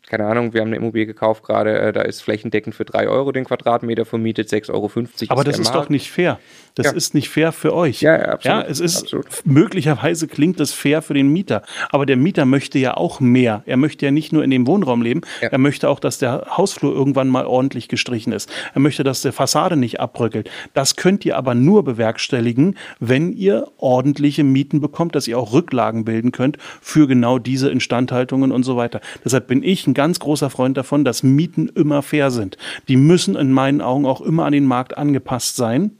keine 0.08 0.26
Ahnung, 0.26 0.54
wir 0.54 0.60
haben 0.60 0.68
eine 0.68 0.76
Immobilie 0.76 1.06
gekauft 1.06 1.44
gerade, 1.44 1.78
äh, 1.78 1.92
da 1.92 2.02
ist 2.02 2.22
flächendeckend 2.22 2.74
für 2.74 2.84
3 2.84 3.08
Euro 3.08 3.32
den 3.32 3.44
Quadratmeter 3.44 4.04
vermietet, 4.04 4.48
6,50 4.48 4.70
Euro. 4.72 4.90
Aber 5.28 5.44
das 5.44 5.58
ist 5.58 5.72
Markt. 5.72 5.76
doch 5.76 5.88
nicht 5.88 6.10
fair. 6.10 6.38
Das 6.74 6.86
ja. 6.86 6.92
ist 6.92 7.12
nicht 7.12 7.28
fair 7.28 7.50
für 7.50 7.74
euch. 7.74 8.00
Ja, 8.02 8.16
ja 8.16 8.24
absolut. 8.26 8.64
Ja, 8.64 8.70
es 8.70 8.78
ist, 8.78 9.02
absolut. 9.02 9.26
möglicherweise 9.44 10.28
klingt 10.28 10.60
das 10.60 10.72
fair 10.72 11.02
für 11.02 11.14
den 11.14 11.28
Mieter. 11.28 11.62
Aber 11.90 12.06
der 12.06 12.16
Mieter 12.16 12.44
möchte 12.44 12.78
ja 12.78 12.96
auch 12.96 13.18
mehr. 13.18 13.62
Er 13.66 13.76
möchte 13.76 14.04
ja 14.04 14.12
nicht 14.12 14.32
nur 14.32 14.44
in 14.44 14.50
dem 14.50 14.66
Wohnraum 14.66 15.02
leben. 15.02 15.22
Ja. 15.40 15.48
Er 15.48 15.58
möchte 15.58 15.88
auch, 15.88 15.98
dass 15.98 16.18
der 16.18 16.56
Hausflur 16.56 16.94
irgendwann 16.94 17.28
mal 17.28 17.46
ordentlich 17.46 17.88
gestrichen 17.88 18.32
ist. 18.32 18.48
Er 18.74 18.80
möchte, 18.80 19.02
dass 19.02 19.22
der 19.22 19.32
Fassade 19.32 19.76
nicht 19.76 19.98
abbröckelt. 19.98 20.50
Das 20.72 20.94
könnt 20.94 21.24
ihr 21.24 21.36
aber 21.36 21.54
nur 21.54 21.84
bewerkstelligen, 21.84 22.76
wenn 23.00 23.32
ihr 23.32 23.66
ordentliche 23.78 24.44
Mieten 24.44 24.80
bekommt, 24.80 25.16
dass 25.16 25.26
ihr 25.26 25.38
auch 25.38 25.52
Rücklagen 25.52 26.04
bilden 26.04 26.30
könnt 26.30 26.58
für 26.80 27.08
genau 27.08 27.40
diese 27.40 27.70
Instandhaltungen 27.70 28.52
und 28.52 28.62
so 28.62 28.76
weiter. 28.76 29.00
Deshalb 29.24 29.48
bin 29.48 29.64
ich 29.64 29.86
ein 29.88 29.94
ganz 29.98 30.20
großer 30.20 30.48
Freund 30.48 30.76
davon, 30.76 31.04
dass 31.04 31.24
Mieten 31.24 31.68
immer 31.74 32.02
fair 32.02 32.30
sind. 32.30 32.56
Die 32.86 32.94
müssen 32.94 33.34
in 33.34 33.50
meinen 33.50 33.80
Augen 33.80 34.06
auch 34.06 34.20
immer 34.20 34.44
an 34.44 34.52
den 34.52 34.64
Markt 34.64 34.96
angepasst 34.96 35.56
sein, 35.56 35.90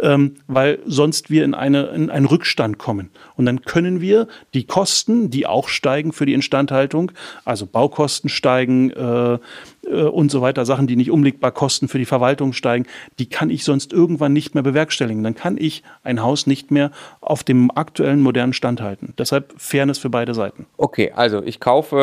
ähm, 0.00 0.36
weil 0.46 0.78
sonst 0.86 1.28
wir 1.28 1.44
in, 1.44 1.52
eine, 1.52 1.88
in 1.88 2.08
einen 2.08 2.24
Rückstand 2.24 2.78
kommen. 2.78 3.10
Und 3.36 3.44
dann 3.44 3.60
können 3.60 4.00
wir 4.00 4.26
die 4.54 4.64
Kosten, 4.64 5.28
die 5.28 5.46
auch 5.46 5.68
steigen 5.68 6.14
für 6.14 6.24
die 6.24 6.32
Instandhaltung, 6.32 7.12
also 7.44 7.66
Baukosten 7.66 8.30
steigen, 8.30 8.88
äh, 8.88 9.38
äh, 9.86 10.02
und 10.02 10.30
so 10.30 10.40
weiter, 10.40 10.64
Sachen, 10.64 10.86
die 10.86 10.96
nicht 10.96 11.10
umlegbar 11.10 11.52
kosten 11.52 11.88
für 11.88 11.98
die 11.98 12.04
Verwaltung 12.04 12.52
steigen, 12.52 12.86
die 13.18 13.28
kann 13.28 13.50
ich 13.50 13.64
sonst 13.64 13.92
irgendwann 13.92 14.32
nicht 14.32 14.54
mehr 14.54 14.62
bewerkstelligen. 14.62 15.22
Dann 15.22 15.34
kann 15.34 15.56
ich 15.58 15.82
ein 16.02 16.22
Haus 16.22 16.46
nicht 16.46 16.70
mehr 16.70 16.90
auf 17.20 17.44
dem 17.44 17.70
aktuellen 17.74 18.20
modernen 18.20 18.52
Stand 18.52 18.80
halten. 18.80 19.14
Deshalb 19.18 19.54
Fairness 19.56 19.98
für 19.98 20.10
beide 20.10 20.34
Seiten. 20.34 20.66
Okay, 20.76 21.12
also 21.14 21.42
ich 21.42 21.60
kaufe 21.60 21.96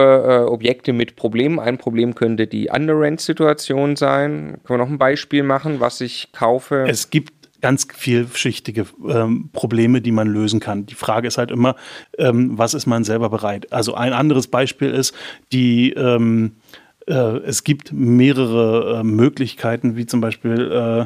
äh, 0.45 0.49
Objekte 0.49 0.93
mit 0.93 1.15
Problemen. 1.15 1.59
Ein 1.59 1.77
Problem 1.77 2.15
könnte 2.15 2.47
die 2.47 2.69
Underrent-Situation 2.69 3.95
sein. 3.95 4.59
Können 4.63 4.79
wir 4.79 4.85
noch 4.85 4.91
ein 4.91 4.97
Beispiel 4.97 5.43
machen, 5.43 5.79
was 5.79 6.01
ich 6.01 6.31
kaufe? 6.31 6.85
Es 6.87 7.09
gibt 7.09 7.33
ganz 7.61 7.87
vielschichtige 7.93 8.85
ähm, 9.07 9.49
Probleme, 9.51 10.01
die 10.01 10.11
man 10.11 10.27
lösen 10.27 10.59
kann. 10.59 10.85
Die 10.85 10.95
Frage 10.95 11.27
ist 11.27 11.37
halt 11.37 11.51
immer, 11.51 11.75
ähm, 12.17 12.57
was 12.57 12.73
ist 12.73 12.85
man 12.85 13.03
selber 13.03 13.29
bereit? 13.29 13.71
Also 13.73 13.95
ein 13.95 14.13
anderes 14.13 14.47
Beispiel 14.47 14.91
ist 14.91 15.13
die 15.51 15.91
ähm, 15.91 16.53
äh, 16.53 16.88
es 17.13 17.63
gibt 17.63 17.91
mehrere 17.91 18.99
äh, 18.99 19.03
Möglichkeiten, 19.03 19.95
wie 19.95 20.05
zum 20.05 20.21
Beispiel, 20.21 20.71
äh, 20.71 21.05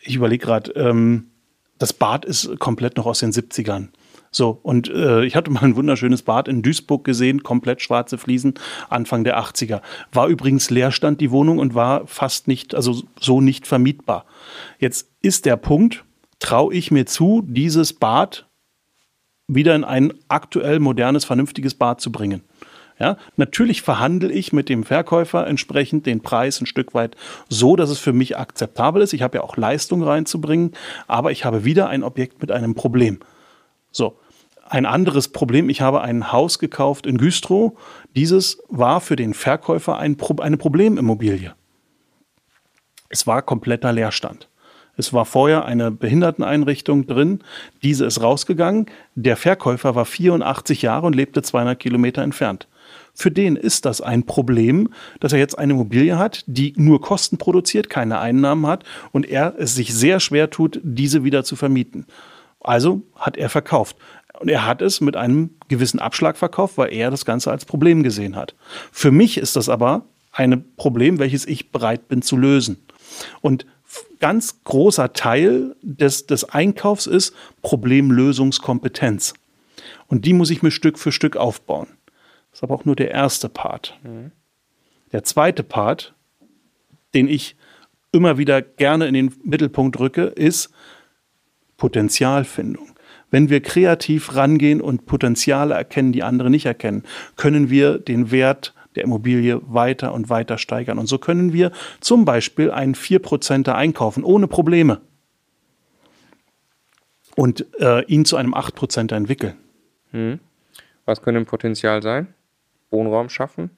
ich 0.00 0.16
überlege 0.16 0.44
gerade, 0.44 0.72
ähm, 0.72 1.28
das 1.78 1.92
Bad 1.92 2.24
ist 2.24 2.58
komplett 2.60 2.96
noch 2.96 3.06
aus 3.06 3.18
den 3.18 3.32
70ern. 3.32 3.88
So, 4.30 4.58
und 4.62 4.88
äh, 4.88 5.24
ich 5.24 5.36
hatte 5.36 5.50
mal 5.50 5.62
ein 5.62 5.76
wunderschönes 5.76 6.22
Bad 6.22 6.48
in 6.48 6.62
Duisburg 6.62 7.04
gesehen, 7.04 7.42
komplett 7.42 7.82
schwarze 7.82 8.16
Fliesen, 8.16 8.54
Anfang 8.88 9.24
der 9.24 9.38
80er. 9.38 9.82
War 10.10 10.28
übrigens 10.28 10.70
Leerstand 10.70 11.20
die 11.20 11.30
Wohnung 11.30 11.58
und 11.58 11.74
war 11.74 12.06
fast 12.06 12.48
nicht, 12.48 12.74
also 12.74 13.02
so 13.20 13.42
nicht 13.42 13.66
vermietbar. 13.66 14.24
Jetzt 14.78 15.10
ist 15.20 15.44
der 15.44 15.56
Punkt, 15.56 16.04
traue 16.38 16.72
ich 16.72 16.90
mir 16.90 17.04
zu, 17.04 17.42
dieses 17.46 17.92
Bad 17.92 18.46
wieder 19.48 19.74
in 19.74 19.84
ein 19.84 20.14
aktuell 20.28 20.80
modernes, 20.80 21.26
vernünftiges 21.26 21.74
Bad 21.74 22.00
zu 22.00 22.10
bringen. 22.10 22.42
Ja, 22.98 23.16
natürlich 23.36 23.82
verhandle 23.82 24.30
ich 24.30 24.52
mit 24.52 24.68
dem 24.68 24.84
Verkäufer 24.84 25.46
entsprechend 25.46 26.06
den 26.06 26.20
Preis 26.20 26.60
ein 26.60 26.66
Stück 26.66 26.94
weit 26.94 27.16
so, 27.48 27.76
dass 27.76 27.90
es 27.90 27.98
für 27.98 28.12
mich 28.12 28.36
akzeptabel 28.36 29.02
ist. 29.02 29.12
Ich 29.12 29.22
habe 29.22 29.38
ja 29.38 29.42
auch 29.42 29.56
Leistung 29.56 30.02
reinzubringen, 30.02 30.72
aber 31.08 31.32
ich 31.32 31.44
habe 31.44 31.64
wieder 31.64 31.88
ein 31.88 32.04
Objekt 32.04 32.40
mit 32.40 32.50
einem 32.50 32.74
Problem. 32.74 33.20
So. 33.90 34.18
Ein 34.68 34.86
anderes 34.86 35.28
Problem, 35.28 35.68
ich 35.68 35.82
habe 35.82 36.00
ein 36.00 36.32
Haus 36.32 36.58
gekauft 36.58 37.04
in 37.06 37.18
Güstrow. 37.18 37.72
Dieses 38.16 38.62
war 38.68 39.02
für 39.02 39.16
den 39.16 39.34
Verkäufer 39.34 39.98
ein 39.98 40.16
Pro 40.16 40.36
eine 40.40 40.56
Problemimmobilie. 40.56 41.52
Es 43.10 43.26
war 43.26 43.42
kompletter 43.42 43.92
Leerstand. 43.92 44.48
Es 44.96 45.12
war 45.12 45.24
vorher 45.24 45.64
eine 45.64 45.90
Behinderteneinrichtung 45.90 47.06
drin. 47.06 47.40
Diese 47.82 48.06
ist 48.06 48.22
rausgegangen. 48.22 48.86
Der 49.14 49.36
Verkäufer 49.36 49.94
war 49.94 50.04
84 50.04 50.82
Jahre 50.82 51.06
und 51.06 51.16
lebte 51.16 51.42
200 51.42 51.78
Kilometer 51.78 52.22
entfernt. 52.22 52.68
Für 53.14 53.30
den 53.30 53.56
ist 53.56 53.84
das 53.84 54.00
ein 54.00 54.24
Problem, 54.24 54.88
dass 55.20 55.32
er 55.32 55.38
jetzt 55.38 55.58
eine 55.58 55.74
Immobilie 55.74 56.18
hat, 56.18 56.44
die 56.46 56.72
nur 56.76 57.00
Kosten 57.00 57.38
produziert, 57.38 57.90
keine 57.90 58.18
Einnahmen 58.20 58.66
hat 58.66 58.84
und 59.12 59.28
er 59.28 59.54
es 59.58 59.74
sich 59.74 59.92
sehr 59.92 60.18
schwer 60.18 60.50
tut, 60.50 60.80
diese 60.82 61.22
wieder 61.22 61.44
zu 61.44 61.56
vermieten. 61.56 62.06
Also 62.60 63.02
hat 63.16 63.36
er 63.36 63.48
verkauft. 63.48 63.96
Und 64.40 64.48
er 64.48 64.66
hat 64.66 64.82
es 64.82 65.00
mit 65.00 65.16
einem 65.16 65.50
gewissen 65.68 66.00
Abschlag 66.00 66.36
verkauft, 66.36 66.78
weil 66.78 66.92
er 66.92 67.10
das 67.10 67.24
Ganze 67.24 67.50
als 67.50 67.64
Problem 67.64 68.02
gesehen 68.02 68.34
hat. 68.34 68.54
Für 68.90 69.10
mich 69.10 69.36
ist 69.36 69.56
das 69.56 69.68
aber 69.68 70.06
ein 70.32 70.64
Problem, 70.76 71.18
welches 71.18 71.46
ich 71.46 71.70
bereit 71.70 72.08
bin 72.08 72.22
zu 72.22 72.36
lösen. 72.36 72.78
Und 73.40 73.66
ganz 74.20 74.64
großer 74.64 75.12
Teil 75.12 75.76
des, 75.82 76.26
des 76.26 76.44
Einkaufs 76.44 77.06
ist 77.06 77.34
Problemlösungskompetenz. 77.60 79.34
Und 80.06 80.24
die 80.24 80.32
muss 80.32 80.50
ich 80.50 80.62
mir 80.62 80.70
Stück 80.70 80.98
für 80.98 81.12
Stück 81.12 81.36
aufbauen. 81.36 81.88
Das 82.52 82.58
ist 82.58 82.62
aber 82.62 82.74
auch 82.74 82.84
nur 82.84 82.96
der 82.96 83.10
erste 83.10 83.48
Part. 83.48 83.98
Mhm. 84.04 84.30
Der 85.10 85.24
zweite 85.24 85.62
Part, 85.62 86.14
den 87.14 87.28
ich 87.28 87.56
immer 88.12 88.38
wieder 88.38 88.62
gerne 88.62 89.08
in 89.08 89.14
den 89.14 89.34
Mittelpunkt 89.42 89.98
rücke, 89.98 90.24
ist 90.24 90.70
Potenzialfindung. 91.76 92.92
Wenn 93.30 93.48
wir 93.48 93.62
kreativ 93.62 94.36
rangehen 94.36 94.80
und 94.82 95.06
Potenziale 95.06 95.74
erkennen, 95.74 96.12
die 96.12 96.22
andere 96.22 96.50
nicht 96.50 96.66
erkennen, 96.66 97.04
können 97.36 97.70
wir 97.70 97.98
den 97.98 98.30
Wert 98.30 98.74
der 98.94 99.04
Immobilie 99.04 99.60
weiter 99.64 100.12
und 100.12 100.28
weiter 100.28 100.58
steigern. 100.58 100.98
Und 100.98 101.06
so 101.06 101.16
können 101.18 101.54
wir 101.54 101.72
zum 102.00 102.26
Beispiel 102.26 102.70
einen 102.70 102.94
4%er 102.94 103.74
einkaufen, 103.74 104.22
ohne 104.22 104.48
Probleme. 104.48 105.00
Und 107.34 107.66
äh, 107.80 108.04
ihn 108.04 108.26
zu 108.26 108.36
einem 108.36 108.52
8%er 108.52 109.16
entwickeln. 109.16 109.54
Hm. 110.10 110.38
Was 111.06 111.22
könnte 111.22 111.40
ein 111.40 111.46
Potenzial 111.46 112.02
sein? 112.02 112.34
Wohnraum 112.92 113.28
schaffen? 113.28 113.70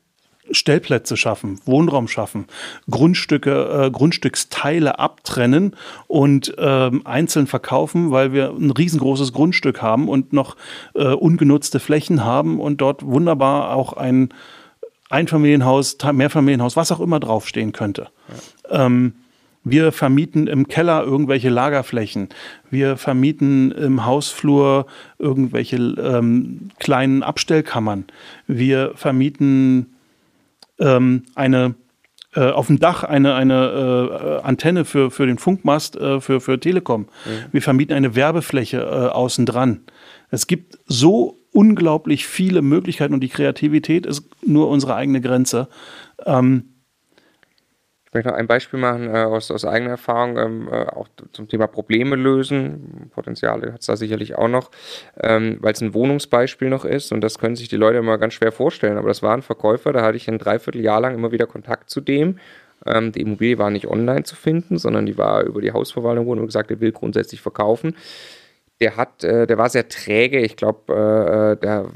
Stellplätze 0.50 1.16
schaffen, 1.16 1.58
Wohnraum 1.64 2.06
schaffen, 2.06 2.46
Grundstücke, 2.90 3.86
äh, 3.86 3.90
Grundstücksteile 3.90 4.98
abtrennen 4.98 5.74
und 6.06 6.56
äh, 6.58 6.90
einzeln 7.04 7.46
verkaufen, 7.46 8.10
weil 8.10 8.32
wir 8.32 8.50
ein 8.50 8.70
riesengroßes 8.70 9.32
Grundstück 9.32 9.80
haben 9.80 10.08
und 10.08 10.34
noch 10.34 10.56
äh, 10.94 11.06
ungenutzte 11.06 11.80
Flächen 11.80 12.24
haben 12.24 12.60
und 12.60 12.82
dort 12.82 13.06
wunderbar 13.06 13.74
auch 13.74 13.94
ein 13.94 14.34
Einfamilienhaus, 15.08 15.96
Mehrfamilienhaus, 16.12 16.76
was 16.76 16.92
auch 16.92 17.00
immer 17.00 17.20
draufstehen 17.20 17.72
könnte. 17.72 18.08
Ja. 18.70 18.86
Ähm, 18.86 19.14
wir 19.64 19.92
vermieten 19.92 20.46
im 20.46 20.68
Keller 20.68 21.02
irgendwelche 21.02 21.48
Lagerflächen. 21.48 22.28
Wir 22.70 22.96
vermieten 22.96 23.72
im 23.72 24.04
Hausflur 24.04 24.86
irgendwelche 25.18 25.76
ähm, 25.76 26.70
kleinen 26.78 27.22
Abstellkammern. 27.22 28.04
Wir 28.46 28.92
vermieten 28.94 29.94
ähm, 30.78 31.24
eine 31.34 31.74
äh, 32.34 32.50
auf 32.50 32.66
dem 32.66 32.78
Dach 32.78 33.04
eine, 33.04 33.34
eine 33.34 34.40
äh, 34.42 34.46
Antenne 34.46 34.84
für, 34.84 35.10
für 35.10 35.26
den 35.26 35.38
Funkmast 35.38 35.96
äh, 35.96 36.20
für, 36.20 36.40
für 36.40 36.60
Telekom. 36.60 37.02
Mhm. 37.02 37.52
Wir 37.52 37.62
vermieten 37.62 37.94
eine 37.94 38.14
Werbefläche 38.14 38.78
äh, 38.78 39.08
außen 39.12 39.46
dran. 39.46 39.80
Es 40.30 40.46
gibt 40.46 40.78
so 40.86 41.38
unglaublich 41.52 42.26
viele 42.26 42.60
Möglichkeiten 42.60 43.14
und 43.14 43.20
die 43.20 43.28
Kreativität 43.28 44.04
ist 44.04 44.28
nur 44.44 44.68
unsere 44.68 44.96
eigene 44.96 45.20
Grenze. 45.20 45.68
Ähm, 46.26 46.73
ich 48.14 48.18
möchte 48.18 48.30
noch 48.30 48.38
ein 48.38 48.46
Beispiel 48.46 48.78
machen 48.78 49.12
äh, 49.12 49.24
aus, 49.24 49.50
aus 49.50 49.64
eigener 49.64 49.90
Erfahrung, 49.90 50.38
ähm, 50.38 50.68
äh, 50.70 50.86
auch 50.86 51.08
zum 51.32 51.48
Thema 51.48 51.66
Probleme 51.66 52.14
lösen. 52.14 53.10
Potenziale 53.12 53.72
hat 53.72 53.80
es 53.80 53.86
da 53.86 53.96
sicherlich 53.96 54.36
auch 54.36 54.46
noch, 54.46 54.70
ähm, 55.20 55.56
weil 55.60 55.72
es 55.72 55.80
ein 55.80 55.94
Wohnungsbeispiel 55.94 56.68
noch 56.68 56.84
ist 56.84 57.10
und 57.10 57.22
das 57.22 57.40
können 57.40 57.56
sich 57.56 57.68
die 57.68 57.76
Leute 57.76 57.98
immer 57.98 58.16
ganz 58.18 58.34
schwer 58.34 58.52
vorstellen. 58.52 58.98
Aber 58.98 59.08
das 59.08 59.24
war 59.24 59.34
ein 59.34 59.42
Verkäufer, 59.42 59.92
da 59.92 60.02
hatte 60.02 60.16
ich 60.16 60.28
ein 60.28 60.38
Dreivierteljahr 60.38 61.00
lang 61.00 61.16
immer 61.16 61.32
wieder 61.32 61.48
Kontakt 61.48 61.90
zu 61.90 62.00
dem. 62.00 62.38
Ähm, 62.86 63.10
die 63.10 63.20
Immobilie 63.20 63.58
war 63.58 63.70
nicht 63.70 63.88
online 63.88 64.22
zu 64.22 64.36
finden, 64.36 64.78
sondern 64.78 65.06
die 65.06 65.18
war 65.18 65.42
über 65.42 65.60
die 65.60 65.72
Hausverwaltung, 65.72 66.38
er 66.38 66.46
gesagt, 66.46 66.70
er 66.70 66.78
will 66.78 66.92
grundsätzlich 66.92 67.40
verkaufen 67.40 67.96
der 68.84 68.98
hat, 68.98 69.24
äh, 69.24 69.46
der 69.46 69.56
war 69.56 69.70
sehr 69.70 69.88
träge. 69.88 70.40
Ich 70.40 70.56
glaube, 70.56 70.92
äh, 70.92 71.52
äh 71.52 71.56
der 71.56 71.90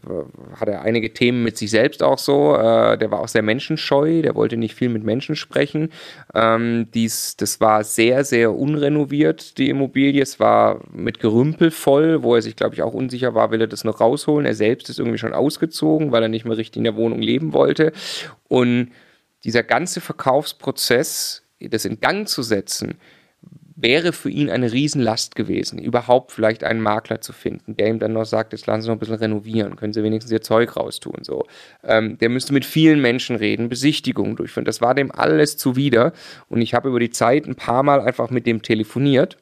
hatte 0.59 0.81
einige 0.81 1.13
Themen 1.13 1.43
mit 1.43 1.59
sich 1.59 1.71
selbst 1.71 2.03
auch 2.03 2.19
so. 2.19 2.57
Der 2.57 3.11
war 3.11 3.21
auch 3.21 3.29
sehr 3.29 3.43
menschenscheu. 3.43 4.23
Der 4.23 4.35
wollte 4.35 4.57
nicht 4.57 4.75
viel 4.75 4.89
mit 4.89 5.05
Menschen 5.05 5.37
sprechen. 5.37 5.91
Ähm, 6.35 6.89
dies, 6.95 7.37
das 7.37 7.61
war 7.61 7.85
sehr, 7.85 8.25
sehr 8.25 8.55
unrenoviert, 8.55 9.59
die 9.59 9.69
Immobilie. 9.69 10.23
Es 10.23 10.41
war 10.41 10.81
mit 10.91 11.21
Gerümpel 11.21 11.71
voll, 11.71 12.23
wo 12.23 12.35
er 12.35 12.43
sich, 12.43 12.57
glaube 12.57 12.75
ich, 12.75 12.83
auch 12.83 12.95
unsicher 12.95 13.35
war, 13.35 13.51
will 13.51 13.61
er 13.61 13.67
das 13.67 13.85
noch 13.85 14.01
rausholen. 14.01 14.47
Er 14.47 14.55
selbst 14.55 14.89
ist 14.89 14.99
irgendwie 14.99 15.19
schon 15.19 15.35
ausgezogen, 15.35 16.11
weil 16.11 16.23
er 16.23 16.29
nicht 16.29 16.47
mehr 16.47 16.57
richtig 16.57 16.79
in 16.79 16.85
der 16.85 16.97
Wohnung 16.97 17.21
leben 17.21 17.53
wollte. 17.53 17.93
Und 18.49 18.93
dieser 19.45 19.63
ganze 19.63 20.01
Verkaufsprozess, 20.01 21.43
das 21.61 21.85
in 21.85 22.01
Gang 22.01 22.27
zu 22.27 22.43
setzen, 22.43 22.95
wäre 23.81 24.13
für 24.13 24.29
ihn 24.29 24.51
eine 24.51 24.73
Riesenlast 24.73 25.37
gewesen, 25.37 25.79
überhaupt 25.79 26.33
vielleicht 26.33 26.65
einen 26.65 26.81
Makler 26.81 27.21
zu 27.21 27.33
finden, 27.33 27.77
der 27.77 27.89
ihm 27.89 28.01
dann 28.01 28.13
noch 28.13 28.25
sagt, 28.25 28.53
jetzt 28.53 28.67
lassen 28.67 28.83
Sie 28.83 28.89
noch 28.89 28.97
ein 28.97 28.99
bisschen 28.99 29.15
renovieren, 29.15 29.77
können 29.77 29.93
Sie 29.93 30.03
wenigstens 30.03 30.33
Ihr 30.33 30.43
Zeug 30.43 30.77
raustun. 30.77 31.23
So. 31.23 31.47
Ähm, 31.85 32.19
der 32.19 32.29
müsste 32.29 32.53
mit 32.53 32.65
vielen 32.65 33.01
Menschen 33.01 33.37
reden, 33.37 33.69
Besichtigungen 33.69 34.35
durchführen. 34.35 34.65
Das 34.65 34.81
war 34.81 34.95
dem 34.95 35.13
alles 35.13 35.57
zuwider. 35.57 36.13
Und 36.49 36.61
ich 36.61 36.75
habe 36.75 36.89
über 36.89 36.99
die 36.99 37.11
Zeit 37.11 37.47
ein 37.47 37.55
paar 37.55 37.85
Mal 37.85 38.01
einfach 38.01 38.31
mit 38.31 38.47
dem 38.47 38.63
telefoniert 38.63 39.37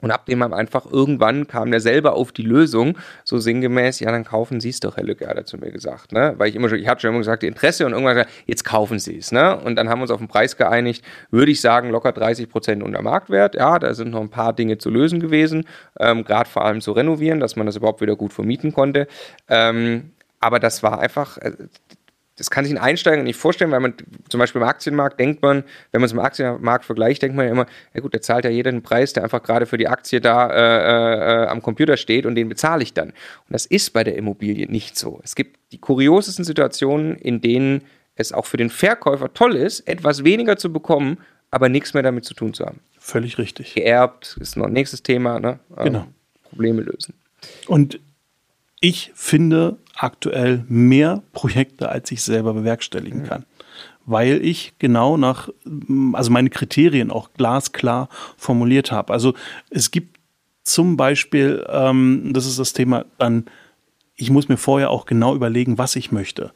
und 0.00 0.10
ab 0.10 0.26
dem 0.26 0.40
einfach 0.42 0.86
irgendwann 0.90 1.46
kam 1.46 1.70
der 1.70 1.80
selber 1.80 2.14
auf 2.14 2.32
die 2.32 2.42
Lösung, 2.42 2.96
so 3.24 3.38
sinngemäß, 3.38 4.00
ja, 4.00 4.10
dann 4.10 4.24
kaufen 4.24 4.60
Sie 4.60 4.70
es 4.70 4.80
doch, 4.80 4.96
Herr 4.96 5.04
Lücke, 5.04 5.28
hat 5.28 5.36
er 5.36 5.44
zu 5.44 5.58
mir 5.58 5.70
gesagt, 5.70 6.12
ne? 6.12 6.34
Weil 6.38 6.48
ich 6.48 6.56
immer 6.56 6.68
schon, 6.68 6.78
ich 6.78 6.88
hatte 6.88 7.02
schon 7.02 7.10
immer 7.10 7.18
gesagt, 7.18 7.42
Interesse 7.42 7.86
und 7.86 7.92
irgendwann 7.92 8.16
gesagt, 8.16 8.32
jetzt 8.46 8.64
kaufen 8.64 8.98
Sie 8.98 9.18
es, 9.18 9.32
ne? 9.32 9.58
Und 9.58 9.76
dann 9.76 9.88
haben 9.88 9.98
wir 9.98 10.02
uns 10.02 10.10
auf 10.10 10.18
den 10.18 10.28
Preis 10.28 10.56
geeinigt, 10.56 11.04
würde 11.30 11.52
ich 11.52 11.60
sagen, 11.60 11.90
locker 11.90 12.12
30 12.12 12.48
Prozent 12.48 12.82
unter 12.82 13.02
Marktwert. 13.02 13.54
Ja, 13.54 13.78
da 13.78 13.94
sind 13.94 14.10
noch 14.10 14.20
ein 14.20 14.30
paar 14.30 14.52
Dinge 14.52 14.78
zu 14.78 14.90
lösen 14.90 15.20
gewesen, 15.20 15.66
ähm, 15.98 16.24
gerade 16.24 16.48
vor 16.48 16.64
allem 16.64 16.80
zu 16.80 16.92
renovieren, 16.92 17.40
dass 17.40 17.56
man 17.56 17.66
das 17.66 17.76
überhaupt 17.76 18.00
wieder 18.00 18.16
gut 18.16 18.32
vermieten 18.32 18.72
konnte. 18.72 19.06
Ähm, 19.48 20.12
aber 20.40 20.58
das 20.58 20.82
war 20.82 20.98
einfach, 21.00 21.36
äh, 21.38 21.52
das 22.40 22.50
kann 22.50 22.64
sich 22.64 22.72
ein 22.72 22.78
Einsteiger 22.78 23.22
nicht 23.22 23.36
vorstellen, 23.36 23.70
weil 23.70 23.80
man 23.80 23.92
zum 24.30 24.38
Beispiel 24.38 24.62
im 24.62 24.66
Aktienmarkt 24.66 25.20
denkt 25.20 25.42
man, 25.42 25.62
wenn 25.92 26.00
man 26.00 26.06
es 26.06 26.12
im 26.12 26.20
Aktienmarkt 26.20 26.86
vergleicht, 26.86 27.20
denkt 27.20 27.36
man 27.36 27.44
ja 27.44 27.52
immer, 27.52 27.66
ja 27.92 28.00
gut, 28.00 28.14
da 28.14 28.22
zahlt 28.22 28.46
ja 28.46 28.50
jeder 28.50 28.70
einen 28.70 28.80
Preis, 28.80 29.12
der 29.12 29.24
einfach 29.24 29.42
gerade 29.42 29.66
für 29.66 29.76
die 29.76 29.88
Aktie 29.88 30.22
da 30.22 30.48
äh, 30.48 31.44
äh, 31.44 31.46
am 31.48 31.60
Computer 31.60 31.98
steht 31.98 32.24
und 32.24 32.36
den 32.36 32.48
bezahle 32.48 32.82
ich 32.82 32.94
dann. 32.94 33.10
Und 33.10 33.50
das 33.50 33.66
ist 33.66 33.92
bei 33.92 34.04
der 34.04 34.16
Immobilie 34.16 34.70
nicht 34.70 34.96
so. 34.96 35.20
Es 35.22 35.34
gibt 35.34 35.58
die 35.70 35.76
kuriosesten 35.76 36.46
Situationen, 36.46 37.16
in 37.16 37.42
denen 37.42 37.82
es 38.14 38.32
auch 38.32 38.46
für 38.46 38.56
den 38.56 38.70
Verkäufer 38.70 39.34
toll 39.34 39.54
ist, 39.54 39.86
etwas 39.86 40.24
weniger 40.24 40.56
zu 40.56 40.72
bekommen, 40.72 41.18
aber 41.50 41.68
nichts 41.68 41.92
mehr 41.92 42.02
damit 42.02 42.24
zu 42.24 42.32
tun 42.32 42.54
zu 42.54 42.64
haben. 42.64 42.80
Völlig 42.98 43.36
richtig. 43.36 43.74
Geerbt 43.74 44.38
ist 44.40 44.56
noch 44.56 44.68
ein 44.68 44.72
nächstes 44.72 45.02
Thema, 45.02 45.40
ne? 45.40 45.58
Ähm, 45.76 45.84
genau. 45.84 46.06
Probleme 46.48 46.80
lösen. 46.80 47.12
Und 47.66 48.00
ich 48.80 49.12
finde 49.14 49.76
aktuell 49.94 50.64
mehr 50.68 51.22
Projekte, 51.32 51.90
als 51.90 52.10
ich 52.10 52.22
selber 52.22 52.54
bewerkstelligen 52.54 53.24
kann. 53.24 53.44
Weil 54.06 54.44
ich 54.44 54.72
genau 54.78 55.16
nach, 55.16 55.50
also 56.14 56.30
meine 56.30 56.50
Kriterien 56.50 57.10
auch 57.10 57.30
glasklar 57.34 58.08
formuliert 58.36 58.90
habe. 58.90 59.12
Also 59.12 59.34
es 59.68 59.90
gibt 59.90 60.18
zum 60.64 60.96
Beispiel, 60.96 61.64
ähm, 61.68 62.30
das 62.32 62.46
ist 62.46 62.58
das 62.58 62.72
Thema, 62.72 63.04
dann, 63.18 63.44
ich 64.16 64.30
muss 64.30 64.48
mir 64.48 64.56
vorher 64.56 64.90
auch 64.90 65.04
genau 65.04 65.34
überlegen, 65.34 65.78
was 65.78 65.96
ich 65.96 66.12
möchte. 66.12 66.52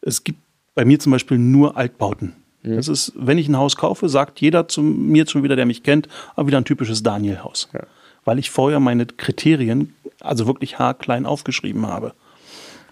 Es 0.00 0.24
gibt 0.24 0.40
bei 0.74 0.84
mir 0.84 0.98
zum 0.98 1.12
Beispiel 1.12 1.38
nur 1.38 1.76
Altbauten. 1.76 2.34
Mhm. 2.62 2.76
Das 2.76 2.88
ist, 2.88 3.12
wenn 3.16 3.38
ich 3.38 3.48
ein 3.48 3.56
Haus 3.56 3.76
kaufe, 3.76 4.08
sagt 4.08 4.40
jeder 4.40 4.68
zu 4.68 4.82
mir 4.82 5.26
schon 5.28 5.42
wieder, 5.42 5.56
der 5.56 5.66
mich 5.66 5.82
kennt, 5.82 6.08
aber 6.32 6.42
ah, 6.42 6.46
wieder 6.46 6.58
ein 6.58 6.64
typisches 6.64 7.02
Daniel-Haus. 7.02 7.68
Ja. 7.72 7.80
Weil 8.24 8.38
ich 8.38 8.50
vorher 8.50 8.80
meine 8.80 9.06
Kriterien 9.06 9.94
also 10.20 10.46
wirklich 10.46 10.78
haarklein 10.78 11.26
aufgeschrieben 11.26 11.86
habe, 11.86 12.14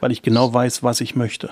weil 0.00 0.12
ich 0.12 0.22
genau 0.22 0.52
weiß, 0.52 0.82
was 0.82 1.00
ich 1.00 1.16
möchte. 1.16 1.50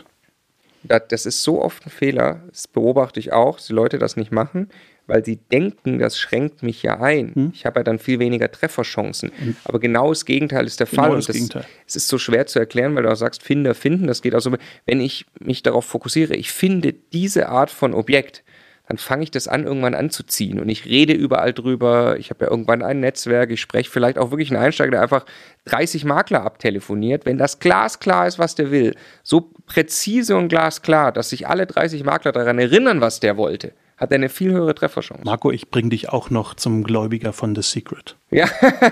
Das 0.83 1.25
ist 1.25 1.43
so 1.43 1.63
oft 1.63 1.87
ein 1.87 1.91
Fehler, 1.91 2.43
das 2.49 2.69
beobachte 2.69 3.19
ich 3.19 3.33
auch, 3.33 3.57
dass 3.57 3.67
die 3.67 3.73
Leute 3.73 3.99
das 3.99 4.17
nicht 4.17 4.33
machen. 4.33 4.69
weil 5.07 5.25
sie 5.25 5.37
denken, 5.37 5.99
das 5.99 6.19
schränkt 6.19 6.63
mich 6.63 6.83
ja 6.83 7.01
ein. 7.01 7.35
Hm? 7.35 7.53
Ich 7.55 7.67
habe 7.67 7.81
ja 7.81 7.85
dann 7.85 7.99
viel 7.99 8.19
weniger 8.19 8.51
Trefferchancen. 8.51 9.33
Hm. 9.37 9.57
Aber 9.65 9.79
genau 9.79 10.09
das 10.09 10.25
Gegenteil 10.25 10.67
ist 10.67 10.81
der 10.81 10.87
genau 10.87 11.03
Fall. 11.03 11.17
Das 11.17 11.27
das, 11.27 11.37
Gegenteil. 11.37 11.67
Es 11.87 11.97
ist 11.97 12.09
so 12.09 12.19
schwer 12.19 12.47
zu 12.47 12.59
erklären, 12.59 12.95
weil 12.95 13.03
du 13.03 13.13
auch 13.13 13.17
sagst, 13.17 13.43
Finder 13.43 13.75
finden. 13.75 14.07
Das 14.07 14.23
geht 14.23 14.35
auch 14.35 14.41
so, 14.41 14.55
wenn 14.87 15.01
ich 15.01 15.27
mich 15.39 15.63
darauf 15.63 15.85
fokussiere, 15.85 16.35
ich 16.35 16.51
finde 16.53 16.93
diese 16.93 17.49
Art 17.49 17.71
von 17.71 17.93
Objekt, 17.93 18.45
dann 18.87 18.99
fange 18.99 19.23
ich 19.23 19.31
das 19.31 19.49
an, 19.49 19.65
irgendwann 19.65 19.95
anzuziehen. 19.95 20.61
Und 20.61 20.69
ich 20.69 20.85
rede 20.85 21.15
überall 21.15 21.55
drüber. 21.55 22.19
Ich 22.19 22.29
habe 22.29 22.45
ja 22.45 22.51
irgendwann 22.51 22.83
ein 22.83 23.01
Netzwerk. 23.01 23.51
Ich 23.51 23.61
spreche 23.61 23.91
vielleicht 23.91 24.19
auch 24.19 24.31
wirklich 24.31 24.51
einen 24.51 24.63
Einsteiger, 24.63 24.91
der 24.91 25.03
einfach 25.03 25.25
30 25.65 26.05
Makler 26.05 26.43
abtelefoniert. 26.43 27.25
Wenn 27.25 27.39
das 27.39 27.61
glasklar 27.61 28.27
ist, 28.27 28.39
was 28.39 28.55
der 28.55 28.71
will, 28.71 28.95
so 29.23 29.53
präzise 29.67 30.37
und 30.37 30.49
glasklar, 30.49 31.13
dass 31.13 31.31
sich 31.31 31.49
alle 31.49 31.67
30 31.67 32.05
Makler 32.05 32.33
daran 32.33 32.59
erinnern, 32.59 33.01
was 33.01 33.21
der 33.21 33.39
wollte, 33.39 33.73
hat 34.05 34.13
er 34.13 34.17
eine 34.17 34.29
viel 34.29 34.53
höhere 34.53 34.75
Trefferchance. 34.75 35.25
Marco, 35.25 35.51
ich 35.51 35.71
bringe 35.71 35.89
dich 35.89 36.11
auch 36.11 36.31
noch 36.31 36.55
zum 36.55 36.85
Gläubiger 36.85 37.33
von 37.33 37.55
The 37.55 37.63
Secret. 37.63 38.17
Ja, 38.31 38.49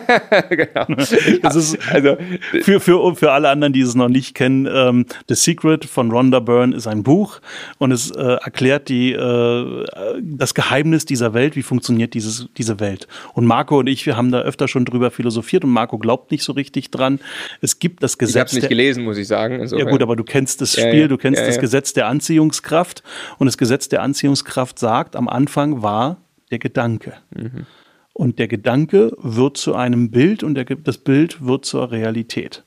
genau. 0.50 0.86
Ist, 1.02 1.78
also, 1.92 2.16
für, 2.62 2.80
für, 2.80 3.16
für 3.16 3.32
alle 3.32 3.48
anderen, 3.48 3.72
die 3.72 3.80
es 3.80 3.94
noch 3.94 4.08
nicht 4.08 4.34
kennen, 4.34 4.68
ähm, 4.72 5.06
The 5.28 5.34
Secret 5.34 5.84
von 5.84 6.10
Rhonda 6.12 6.38
Byrne 6.38 6.76
ist 6.76 6.86
ein 6.86 7.02
Buch 7.02 7.40
und 7.78 7.90
es 7.90 8.10
äh, 8.12 8.22
erklärt 8.22 8.88
die, 8.88 9.12
äh, 9.12 9.86
das 10.22 10.54
Geheimnis 10.54 11.06
dieser 11.06 11.34
Welt, 11.34 11.56
wie 11.56 11.62
funktioniert 11.62 12.14
dieses, 12.14 12.48
diese 12.56 12.78
Welt. 12.78 13.08
Und 13.34 13.46
Marco 13.46 13.80
und 13.80 13.88
ich, 13.88 14.06
wir 14.06 14.16
haben 14.16 14.30
da 14.30 14.40
öfter 14.40 14.68
schon 14.68 14.84
drüber 14.84 15.10
philosophiert 15.10 15.64
und 15.64 15.70
Marco 15.70 15.98
glaubt 15.98 16.30
nicht 16.30 16.44
so 16.44 16.52
richtig 16.52 16.90
dran. 16.90 17.18
Es 17.60 17.80
gibt 17.80 18.02
das 18.02 18.18
Gesetz. 18.18 18.34
Ich 18.34 18.40
habe 18.40 18.46
es 18.46 18.54
nicht 18.54 18.68
gelesen, 18.68 19.02
muss 19.02 19.18
ich 19.18 19.26
sagen. 19.26 19.60
Insofern. 19.60 19.86
Ja 19.86 19.92
gut, 19.92 20.02
aber 20.02 20.14
du 20.14 20.24
kennst 20.24 20.60
das 20.60 20.72
Spiel, 20.72 20.86
ja, 20.86 20.94
ja. 21.00 21.08
du 21.08 21.18
kennst 21.18 21.40
ja, 21.40 21.46
das 21.46 21.58
Gesetz 21.58 21.92
der 21.92 22.06
Anziehungskraft 22.06 23.02
und 23.38 23.46
das 23.46 23.58
Gesetz 23.58 23.88
der 23.88 24.02
Anziehungskraft 24.02 24.78
sagt, 24.78 25.01
am 25.16 25.28
Anfang 25.28 25.82
war 25.82 26.18
der 26.50 26.58
Gedanke. 26.58 27.14
Mhm. 27.34 27.66
Und 28.12 28.38
der 28.38 28.48
Gedanke 28.48 29.16
wird 29.18 29.56
zu 29.56 29.74
einem 29.74 30.10
Bild 30.10 30.42
und 30.42 30.54
der, 30.54 30.64
das 30.64 30.98
Bild 30.98 31.44
wird 31.44 31.64
zur 31.64 31.90
Realität. 31.90 32.64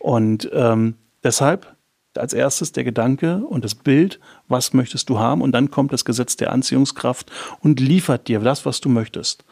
Und 0.00 0.50
ähm, 0.52 0.94
deshalb 1.22 1.76
als 2.16 2.32
erstes 2.32 2.72
der 2.72 2.82
Gedanke 2.82 3.36
und 3.46 3.64
das 3.64 3.74
Bild, 3.74 4.18
was 4.48 4.72
möchtest 4.72 5.08
du 5.08 5.18
haben? 5.18 5.42
Und 5.42 5.52
dann 5.52 5.70
kommt 5.70 5.92
das 5.92 6.04
Gesetz 6.04 6.36
der 6.36 6.52
Anziehungskraft 6.52 7.30
und 7.60 7.78
liefert 7.78 8.26
dir 8.26 8.40
das, 8.40 8.66
was 8.66 8.80
du 8.80 8.88
möchtest. 8.88 9.44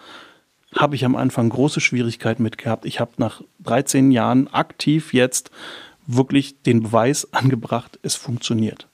Habe 0.76 0.96
ich 0.96 1.04
am 1.04 1.14
Anfang 1.14 1.48
große 1.48 1.80
Schwierigkeiten 1.80 2.42
mit 2.42 2.58
gehabt. 2.58 2.84
Ich 2.84 2.98
habe 2.98 3.12
nach 3.18 3.42
13 3.60 4.10
Jahren 4.10 4.48
aktiv 4.48 5.14
jetzt 5.14 5.50
wirklich 6.06 6.62
den 6.62 6.82
Beweis 6.82 7.32
angebracht, 7.32 7.98
es 8.02 8.16
funktioniert. 8.16 8.88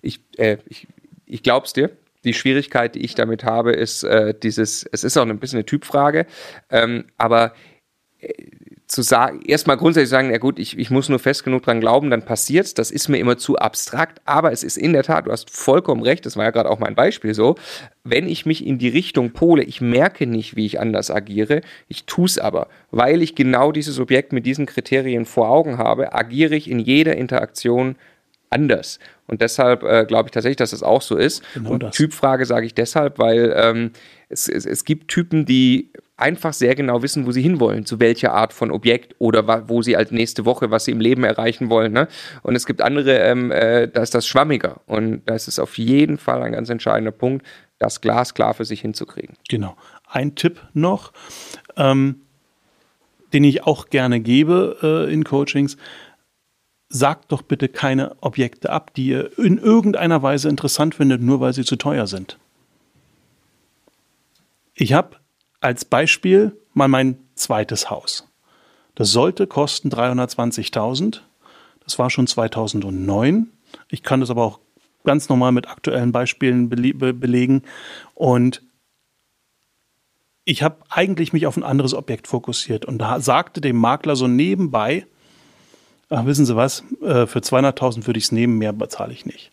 Ich, 0.00 0.20
äh, 0.36 0.58
ich, 0.66 0.86
ich 1.26 1.42
glaube 1.42 1.66
es 1.66 1.72
dir 1.72 1.90
die 2.24 2.34
Schwierigkeit, 2.34 2.94
die 2.94 3.04
ich 3.04 3.14
damit 3.14 3.44
habe, 3.44 3.72
ist 3.72 4.04
äh, 4.04 4.34
dieses, 4.40 4.84
es 4.92 5.04
ist 5.04 5.16
auch 5.16 5.26
ein 5.26 5.38
bisschen 5.38 5.58
eine 5.58 5.66
Typfrage, 5.66 6.26
ähm, 6.70 7.04
aber 7.18 7.54
äh, 8.18 8.32
zu 8.92 9.02
sagen, 9.02 9.40
erstmal 9.46 9.78
grundsätzlich 9.78 10.10
sagen, 10.10 10.30
ja 10.30 10.38
gut, 10.38 10.58
ich, 10.58 10.78
ich 10.78 10.90
muss 10.90 11.08
nur 11.08 11.18
fest 11.18 11.44
genug 11.44 11.62
dran 11.62 11.80
glauben, 11.80 12.10
dann 12.10 12.26
passiert's. 12.26 12.74
Das 12.74 12.90
ist 12.90 13.08
mir 13.08 13.16
immer 13.16 13.38
zu 13.38 13.56
abstrakt, 13.56 14.20
aber 14.26 14.52
es 14.52 14.62
ist 14.62 14.76
in 14.76 14.92
der 14.92 15.02
Tat, 15.02 15.26
du 15.26 15.32
hast 15.32 15.48
vollkommen 15.50 16.02
recht, 16.02 16.26
das 16.26 16.36
war 16.36 16.44
ja 16.44 16.50
gerade 16.50 16.68
auch 16.68 16.78
mein 16.78 16.94
Beispiel 16.94 17.32
so, 17.32 17.54
wenn 18.04 18.28
ich 18.28 18.44
mich 18.44 18.66
in 18.66 18.78
die 18.78 18.90
Richtung 18.90 19.32
pole, 19.32 19.62
ich 19.62 19.80
merke 19.80 20.26
nicht, 20.26 20.56
wie 20.56 20.66
ich 20.66 20.78
anders 20.78 21.10
agiere, 21.10 21.62
ich 21.88 22.04
tue 22.04 22.26
es 22.26 22.38
aber, 22.38 22.68
weil 22.90 23.22
ich 23.22 23.34
genau 23.34 23.72
dieses 23.72 23.98
Objekt 23.98 24.32
mit 24.34 24.44
diesen 24.44 24.66
Kriterien 24.66 25.24
vor 25.24 25.48
Augen 25.48 25.78
habe, 25.78 26.12
agiere 26.12 26.54
ich 26.54 26.70
in 26.70 26.78
jeder 26.78 27.16
Interaktion 27.16 27.96
anders. 28.52 28.98
Und 29.26 29.40
deshalb 29.40 29.82
äh, 29.82 30.04
glaube 30.06 30.28
ich 30.28 30.32
tatsächlich, 30.32 30.56
dass 30.56 30.70
das 30.70 30.82
auch 30.82 31.02
so 31.02 31.16
ist. 31.16 31.42
Genau 31.54 31.70
und 31.70 31.82
das. 31.82 31.96
Typfrage 31.96 32.44
sage 32.44 32.66
ich 32.66 32.74
deshalb, 32.74 33.18
weil 33.18 33.54
ähm, 33.56 33.90
es, 34.28 34.48
es, 34.48 34.66
es 34.66 34.84
gibt 34.84 35.08
Typen, 35.08 35.46
die 35.46 35.90
einfach 36.16 36.52
sehr 36.52 36.74
genau 36.74 37.02
wissen, 37.02 37.26
wo 37.26 37.32
sie 37.32 37.42
hinwollen, 37.42 37.84
zu 37.84 37.98
welcher 37.98 38.32
Art 38.32 38.52
von 38.52 38.70
Objekt 38.70 39.16
oder 39.18 39.68
wo 39.68 39.82
sie 39.82 39.96
als 39.96 40.12
nächste 40.12 40.44
Woche, 40.44 40.70
was 40.70 40.84
sie 40.84 40.92
im 40.92 41.00
Leben 41.00 41.24
erreichen 41.24 41.68
wollen. 41.68 41.92
Ne? 41.92 42.08
Und 42.42 42.54
es 42.54 42.64
gibt 42.64 42.80
andere, 42.80 43.18
ähm, 43.18 43.50
äh, 43.50 43.88
da 43.88 44.02
ist 44.02 44.14
das 44.14 44.26
schwammiger. 44.26 44.80
Und 44.86 45.22
das 45.26 45.48
ist 45.48 45.58
auf 45.58 45.78
jeden 45.78 46.18
Fall 46.18 46.42
ein 46.42 46.52
ganz 46.52 46.70
entscheidender 46.70 47.10
Punkt, 47.10 47.44
das 47.78 48.00
Glas 48.00 48.34
klar 48.34 48.54
für 48.54 48.64
sich 48.64 48.80
hinzukriegen. 48.80 49.36
Genau. 49.48 49.76
Ein 50.08 50.34
Tipp 50.36 50.60
noch, 50.72 51.12
ähm, 51.76 52.20
den 53.32 53.44
ich 53.44 53.64
auch 53.64 53.88
gerne 53.88 54.20
gebe 54.20 54.76
äh, 54.82 55.12
in 55.12 55.24
Coachings 55.24 55.76
sagt 56.92 57.32
doch 57.32 57.42
bitte 57.42 57.68
keine 57.68 58.16
Objekte 58.20 58.70
ab, 58.70 58.92
die 58.94 59.06
ihr 59.08 59.38
in 59.38 59.56
irgendeiner 59.56 60.22
Weise 60.22 60.48
interessant 60.48 60.94
findet, 60.94 61.22
nur 61.22 61.40
weil 61.40 61.54
sie 61.54 61.64
zu 61.64 61.76
teuer 61.76 62.06
sind. 62.06 62.38
Ich 64.74 64.92
habe 64.92 65.16
als 65.60 65.84
Beispiel 65.84 66.56
mal 66.74 66.88
mein 66.88 67.16
zweites 67.34 67.88
Haus. 67.88 68.28
Das 68.94 69.10
sollte 69.10 69.46
kosten 69.46 69.88
320.000. 69.88 71.20
Das 71.84 71.98
war 71.98 72.10
schon 72.10 72.26
2009. 72.26 73.48
Ich 73.88 74.02
kann 74.02 74.20
das 74.20 74.30
aber 74.30 74.44
auch 74.44 74.60
ganz 75.04 75.30
normal 75.30 75.52
mit 75.52 75.68
aktuellen 75.68 76.12
Beispielen 76.12 76.68
belegen. 76.68 77.62
Und 78.14 78.62
ich 80.44 80.62
habe 80.62 80.76
eigentlich 80.90 81.32
mich 81.32 81.46
auf 81.46 81.56
ein 81.56 81.62
anderes 81.62 81.94
Objekt 81.94 82.26
fokussiert 82.26 82.84
und 82.84 82.98
da 82.98 83.20
sagte 83.20 83.60
dem 83.60 83.76
Makler 83.76 84.16
so 84.16 84.26
nebenbei, 84.26 85.06
ach, 86.12 86.26
wissen 86.26 86.46
Sie 86.46 86.56
was, 86.56 86.84
äh, 87.02 87.26
für 87.26 87.40
200.000 87.40 88.06
würde 88.06 88.18
ich 88.18 88.24
es 88.24 88.32
nehmen, 88.32 88.58
mehr 88.58 88.72
bezahle 88.72 89.12
ich 89.12 89.26
nicht. 89.26 89.50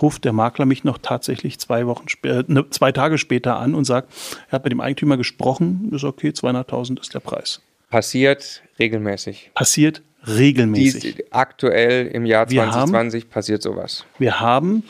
Ruft 0.00 0.24
der 0.24 0.32
Makler 0.32 0.66
mich 0.66 0.84
noch 0.84 0.98
tatsächlich 0.98 1.58
zwei 1.58 1.86
Wochen 1.86 2.06
äh, 2.22 2.44
ne, 2.46 2.68
zwei 2.70 2.92
Tage 2.92 3.18
später 3.18 3.56
an 3.56 3.74
und 3.74 3.84
sagt, 3.84 4.12
er 4.48 4.52
hat 4.52 4.64
mit 4.64 4.72
dem 4.72 4.80
Eigentümer 4.80 5.16
gesprochen, 5.16 5.90
ist 5.92 6.04
okay, 6.04 6.30
200.000 6.30 7.00
ist 7.00 7.12
der 7.14 7.20
Preis. 7.20 7.60
Passiert 7.90 8.62
regelmäßig. 8.78 9.50
Passiert 9.54 10.02
regelmäßig. 10.26 11.16
Die, 11.16 11.32
aktuell 11.32 12.06
im 12.06 12.24
Jahr 12.24 12.46
2020 12.46 13.24
haben, 13.24 13.30
passiert 13.30 13.62
sowas. 13.62 14.04
Wir 14.18 14.40
haben 14.40 14.84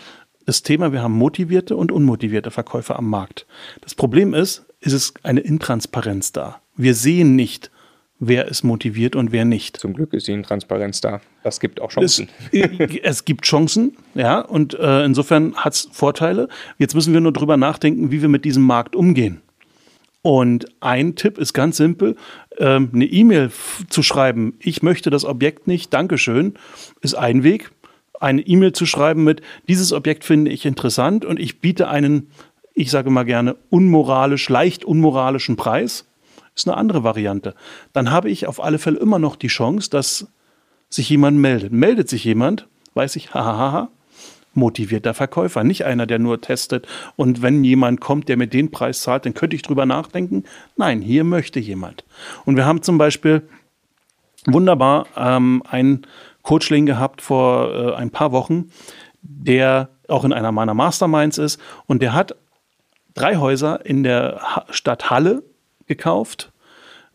das 0.47 0.63
Thema, 0.63 0.93
wir 0.93 1.03
haben 1.03 1.15
motivierte 1.15 1.77
und 1.77 1.93
unmotivierte 1.93 2.51
Verkäufer 2.51 2.99
am 2.99 3.09
Markt. 3.09 3.47
Das 3.81 3.95
Problem 3.95 4.35
ist, 4.35 4.67
ist 4.81 4.93
es 4.93 5.15
eine 5.23 5.41
Intransparenz 5.41 6.33
da. 6.33 6.61
Wir 6.77 6.95
sehen 6.95 7.37
nicht, 7.37 7.71
wer 8.21 8.47
ist 8.47 8.63
motiviert 8.63 9.17
und 9.17 9.33
wer 9.33 9.45
nicht. 9.45 9.79
Zum 9.79 9.95
Glück 9.95 10.13
ist 10.13 10.29
Ihnen 10.29 10.43
Transparenz 10.43 11.01
da. 11.01 11.21
Das 11.43 11.59
gibt 11.59 11.81
auch 11.81 11.91
Chancen. 11.91 12.29
Es, 12.53 12.71
es 13.03 13.25
gibt 13.25 13.45
Chancen, 13.45 13.97
ja, 14.15 14.41
und 14.41 14.79
äh, 14.79 15.05
insofern 15.05 15.57
hat 15.57 15.73
es 15.73 15.89
Vorteile. 15.91 16.49
Jetzt 16.79 16.95
müssen 16.95 17.15
wir 17.15 17.21
nur 17.21 17.33
drüber 17.33 17.57
nachdenken, 17.57 18.13
wie 18.13 18.23
wir 18.23 18.29
mit 18.29 18.45
diesem 18.45 18.63
Markt 18.63 18.95
umgehen. 18.95 19.41
Und 20.23 20.67
ein 20.81 21.17
Tipp 21.17 21.39
ist 21.39 21.55
ganz 21.55 21.79
simpel, 21.79 22.15
ähm, 22.59 22.91
eine 22.93 23.07
E-Mail 23.07 23.51
zu 23.89 24.03
schreiben, 24.03 24.55
ich 24.61 24.83
möchte 24.83 25.09
das 25.09 25.25
Objekt 25.25 25.67
nicht, 25.67 25.95
Dankeschön, 25.95 26.55
ist 27.01 27.15
ein 27.15 27.43
Weg. 27.43 27.71
Eine 28.21 28.43
E-Mail 28.43 28.73
zu 28.73 28.85
schreiben 28.85 29.25
mit, 29.25 29.41
dieses 29.67 29.95
Objekt 29.95 30.25
finde 30.25 30.51
ich 30.51 30.67
interessant 30.67 31.25
und 31.25 31.41
ich 31.41 31.61
biete 31.61 31.89
einen, 31.89 32.31
ich 32.75 32.91
sage 32.91 33.09
mal 33.09 33.25
gerne, 33.25 33.57
unmoralisch, 33.71 34.47
leicht 34.51 34.85
unmoralischen 34.85 35.57
Preis 35.57 36.05
ist 36.61 36.69
eine 36.69 36.77
andere 36.77 37.05
Variante. 37.05 37.55
Dann 37.93 38.11
habe 38.11 38.31
ich 38.31 38.47
auf 38.47 38.63
alle 38.63 38.79
Fälle 38.79 38.99
immer 38.99 39.19
noch 39.19 39.37
die 39.37 39.49
Chance, 39.49 39.91
dass 39.91 40.29
sich 40.89 41.09
jemand 41.09 41.39
meldet. 41.39 41.73
Meldet 41.73 42.09
sich 42.09 42.25
jemand, 42.25 42.69
weiß 42.95 43.17
ich, 43.17 43.35
hahaha, 43.35 43.91
motivierter 44.55 45.15
Verkäufer, 45.15 45.65
nicht 45.65 45.85
einer, 45.85 46.07
der 46.07 46.19
nur 46.19 46.41
testet. 46.41 46.87
Und 47.17 47.43
wenn 47.43 47.63
jemand 47.63 48.01
kommt, 48.01 48.29
der 48.29 48.37
mir 48.37 48.49
den 48.49 48.71
Preis 48.71 49.03
zahlt, 49.03 49.27
dann 49.27 49.35
könnte 49.35 49.57
ich 49.57 49.63
drüber 49.63 49.87
nachdenken. 49.87 50.45
Nein, 50.77 51.01
hier 51.01 51.25
möchte 51.25 51.61
jemand. 51.61 52.05
Und 52.45 52.57
wir 52.57 52.67
haben 52.67 52.83
zum 52.83 52.99
Beispiel 52.99 53.49
wunderbar 54.47 55.07
ähm, 55.17 55.63
einen 55.69 56.07
Coachling 56.43 56.87
gehabt 56.87 57.23
vor 57.23 57.73
äh, 57.75 57.95
ein 57.95 58.11
paar 58.11 58.33
Wochen, 58.33 58.71
der 59.23 59.91
auch 60.09 60.25
in 60.25 60.33
einer 60.33 60.51
meiner 60.53 60.75
Masterminds 60.75 61.39
ist 61.39 61.61
und 61.87 62.03
der 62.03 62.15
hat 62.15 62.35
drei 63.15 63.37
Häuser 63.37 63.85
in 63.85 64.03
der 64.03 64.41
Stadt 64.71 65.11
Halle 65.11 65.43
gekauft. 65.87 66.50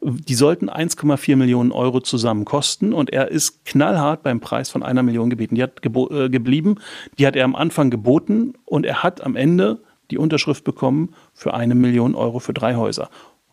Die 0.07 0.35
sollten 0.35 0.69
1,4 0.69 1.35
Millionen 1.35 1.71
Euro 1.71 1.99
zusammen 1.99 2.45
kosten 2.45 2.93
und 2.93 3.11
er 3.11 3.29
ist 3.31 3.65
knallhart 3.65 4.21
beim 4.21 4.39
Preis 4.39 4.69
von 4.69 4.83
einer 4.83 5.01
Million 5.01 5.31
gebeten. 5.31 5.55
Die 5.55 5.63
hat 5.63 5.83
äh, 5.83 6.29
geblieben, 6.29 6.75
die 7.17 7.25
hat 7.25 7.35
er 7.35 7.43
am 7.43 7.55
Anfang 7.55 7.89
geboten 7.89 8.53
und 8.65 8.85
er 8.85 9.01
hat 9.01 9.21
am 9.21 9.35
Ende 9.35 9.79
die 10.11 10.19
Unterschrift 10.19 10.63
bekommen 10.63 11.15
für 11.33 11.55
eine 11.55 11.73
Million 11.73 12.13
Euro 12.13 12.37
für 12.37 12.53
drei 12.53 12.75
Häuser. 12.75 13.09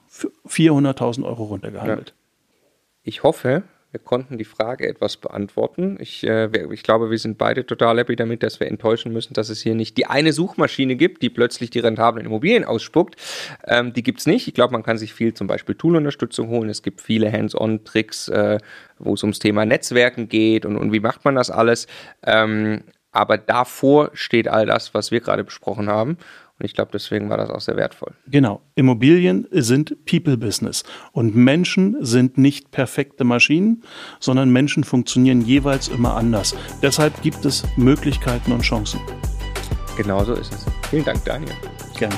Für 0.09 0.31
400.000 0.47 1.25
Euro 1.25 1.45
runtergehandelt. 1.45 2.09
Ja. 2.09 2.15
Ich 3.05 3.23
hoffe, 3.23 3.63
wir 3.93 4.01
konnten 4.01 4.39
die 4.39 4.45
Frage 4.45 4.89
etwas 4.89 5.19
beantworten. 5.19 5.99
Ich, 6.01 6.27
äh, 6.27 6.49
ich 6.73 6.83
glaube, 6.83 7.11
wir 7.11 7.19
sind 7.19 7.37
beide 7.37 7.67
total 7.67 7.99
happy 7.99 8.17
damit, 8.17 8.43
dass 8.43 8.59
wir 8.59 8.67
enttäuschen 8.67 9.13
müssen, 9.13 9.35
dass 9.35 9.51
es 9.51 9.61
hier 9.61 9.75
nicht 9.75 9.99
die 9.99 10.07
eine 10.07 10.33
Suchmaschine 10.33 10.97
gibt, 10.97 11.23
die 11.23 11.29
plötzlich 11.29 11.69
die 11.69 11.79
rentablen 11.79 12.25
Immobilien 12.25 12.65
ausspuckt. 12.65 13.17
Ähm, 13.67 13.93
die 13.93 14.03
gibt's 14.03 14.27
nicht. 14.27 14.49
Ich 14.49 14.55
glaube, 14.55 14.73
man 14.73 14.83
kann 14.83 14.97
sich 14.97 15.13
viel 15.13 15.35
zum 15.35 15.47
Beispiel 15.47 15.75
Toolunterstützung 15.75 16.49
holen. 16.49 16.71
Es 16.71 16.83
gibt 16.83 17.03
viele 17.03 17.31
Hands-on-Tricks, 17.31 18.29
äh, 18.29 18.59
wo 18.99 19.13
es 19.13 19.23
ums 19.23 19.41
Thema 19.41 19.67
Netzwerken 19.67 20.29
geht 20.29 20.65
und, 20.65 20.79
und 20.79 20.93
wie 20.93 21.01
macht 21.01 21.27
man 21.27 21.35
das 21.35 21.51
alles. 21.51 21.87
Ähm, 22.25 22.85
aber 23.11 23.37
davor 23.37 24.11
steht 24.15 24.49
all 24.49 24.65
das, 24.65 24.95
was 24.95 25.11
wir 25.11 25.21
gerade 25.21 25.45
besprochen 25.45 25.91
haben. 25.91 26.17
Und 26.63 26.67
ich 26.67 26.75
glaube, 26.75 26.93
deswegen 26.93 27.29
war 27.29 27.39
das 27.39 27.51
auch 27.51 27.61
sehr 27.61 27.77
wertvoll. 27.77 28.13
Genau. 28.29 28.63
Immobilien 28.77 29.49
sind 29.51 29.97
People 30.07 30.37
Business. 30.37 30.85
Und 31.11 31.35
Menschen 31.35 31.97
sind 32.05 32.39
nicht 32.39 32.71
perfekte 32.71 33.25
Maschinen, 33.25 33.83
sondern 34.21 34.49
Menschen 34.53 34.85
funktionieren 34.85 35.41
jeweils 35.41 35.89
immer 35.89 36.15
anders. 36.15 36.55
Deshalb 36.81 37.21
gibt 37.21 37.45
es 37.47 37.65
Möglichkeiten 37.77 38.53
und 38.53 38.61
Chancen. 38.61 39.01
Genau 39.97 40.23
so 40.23 40.35
ist 40.35 40.55
es. 40.55 40.65
Vielen 40.89 41.05
Dank, 41.05 41.25
Daniel. 41.25 41.53
Gerne. 41.99 42.15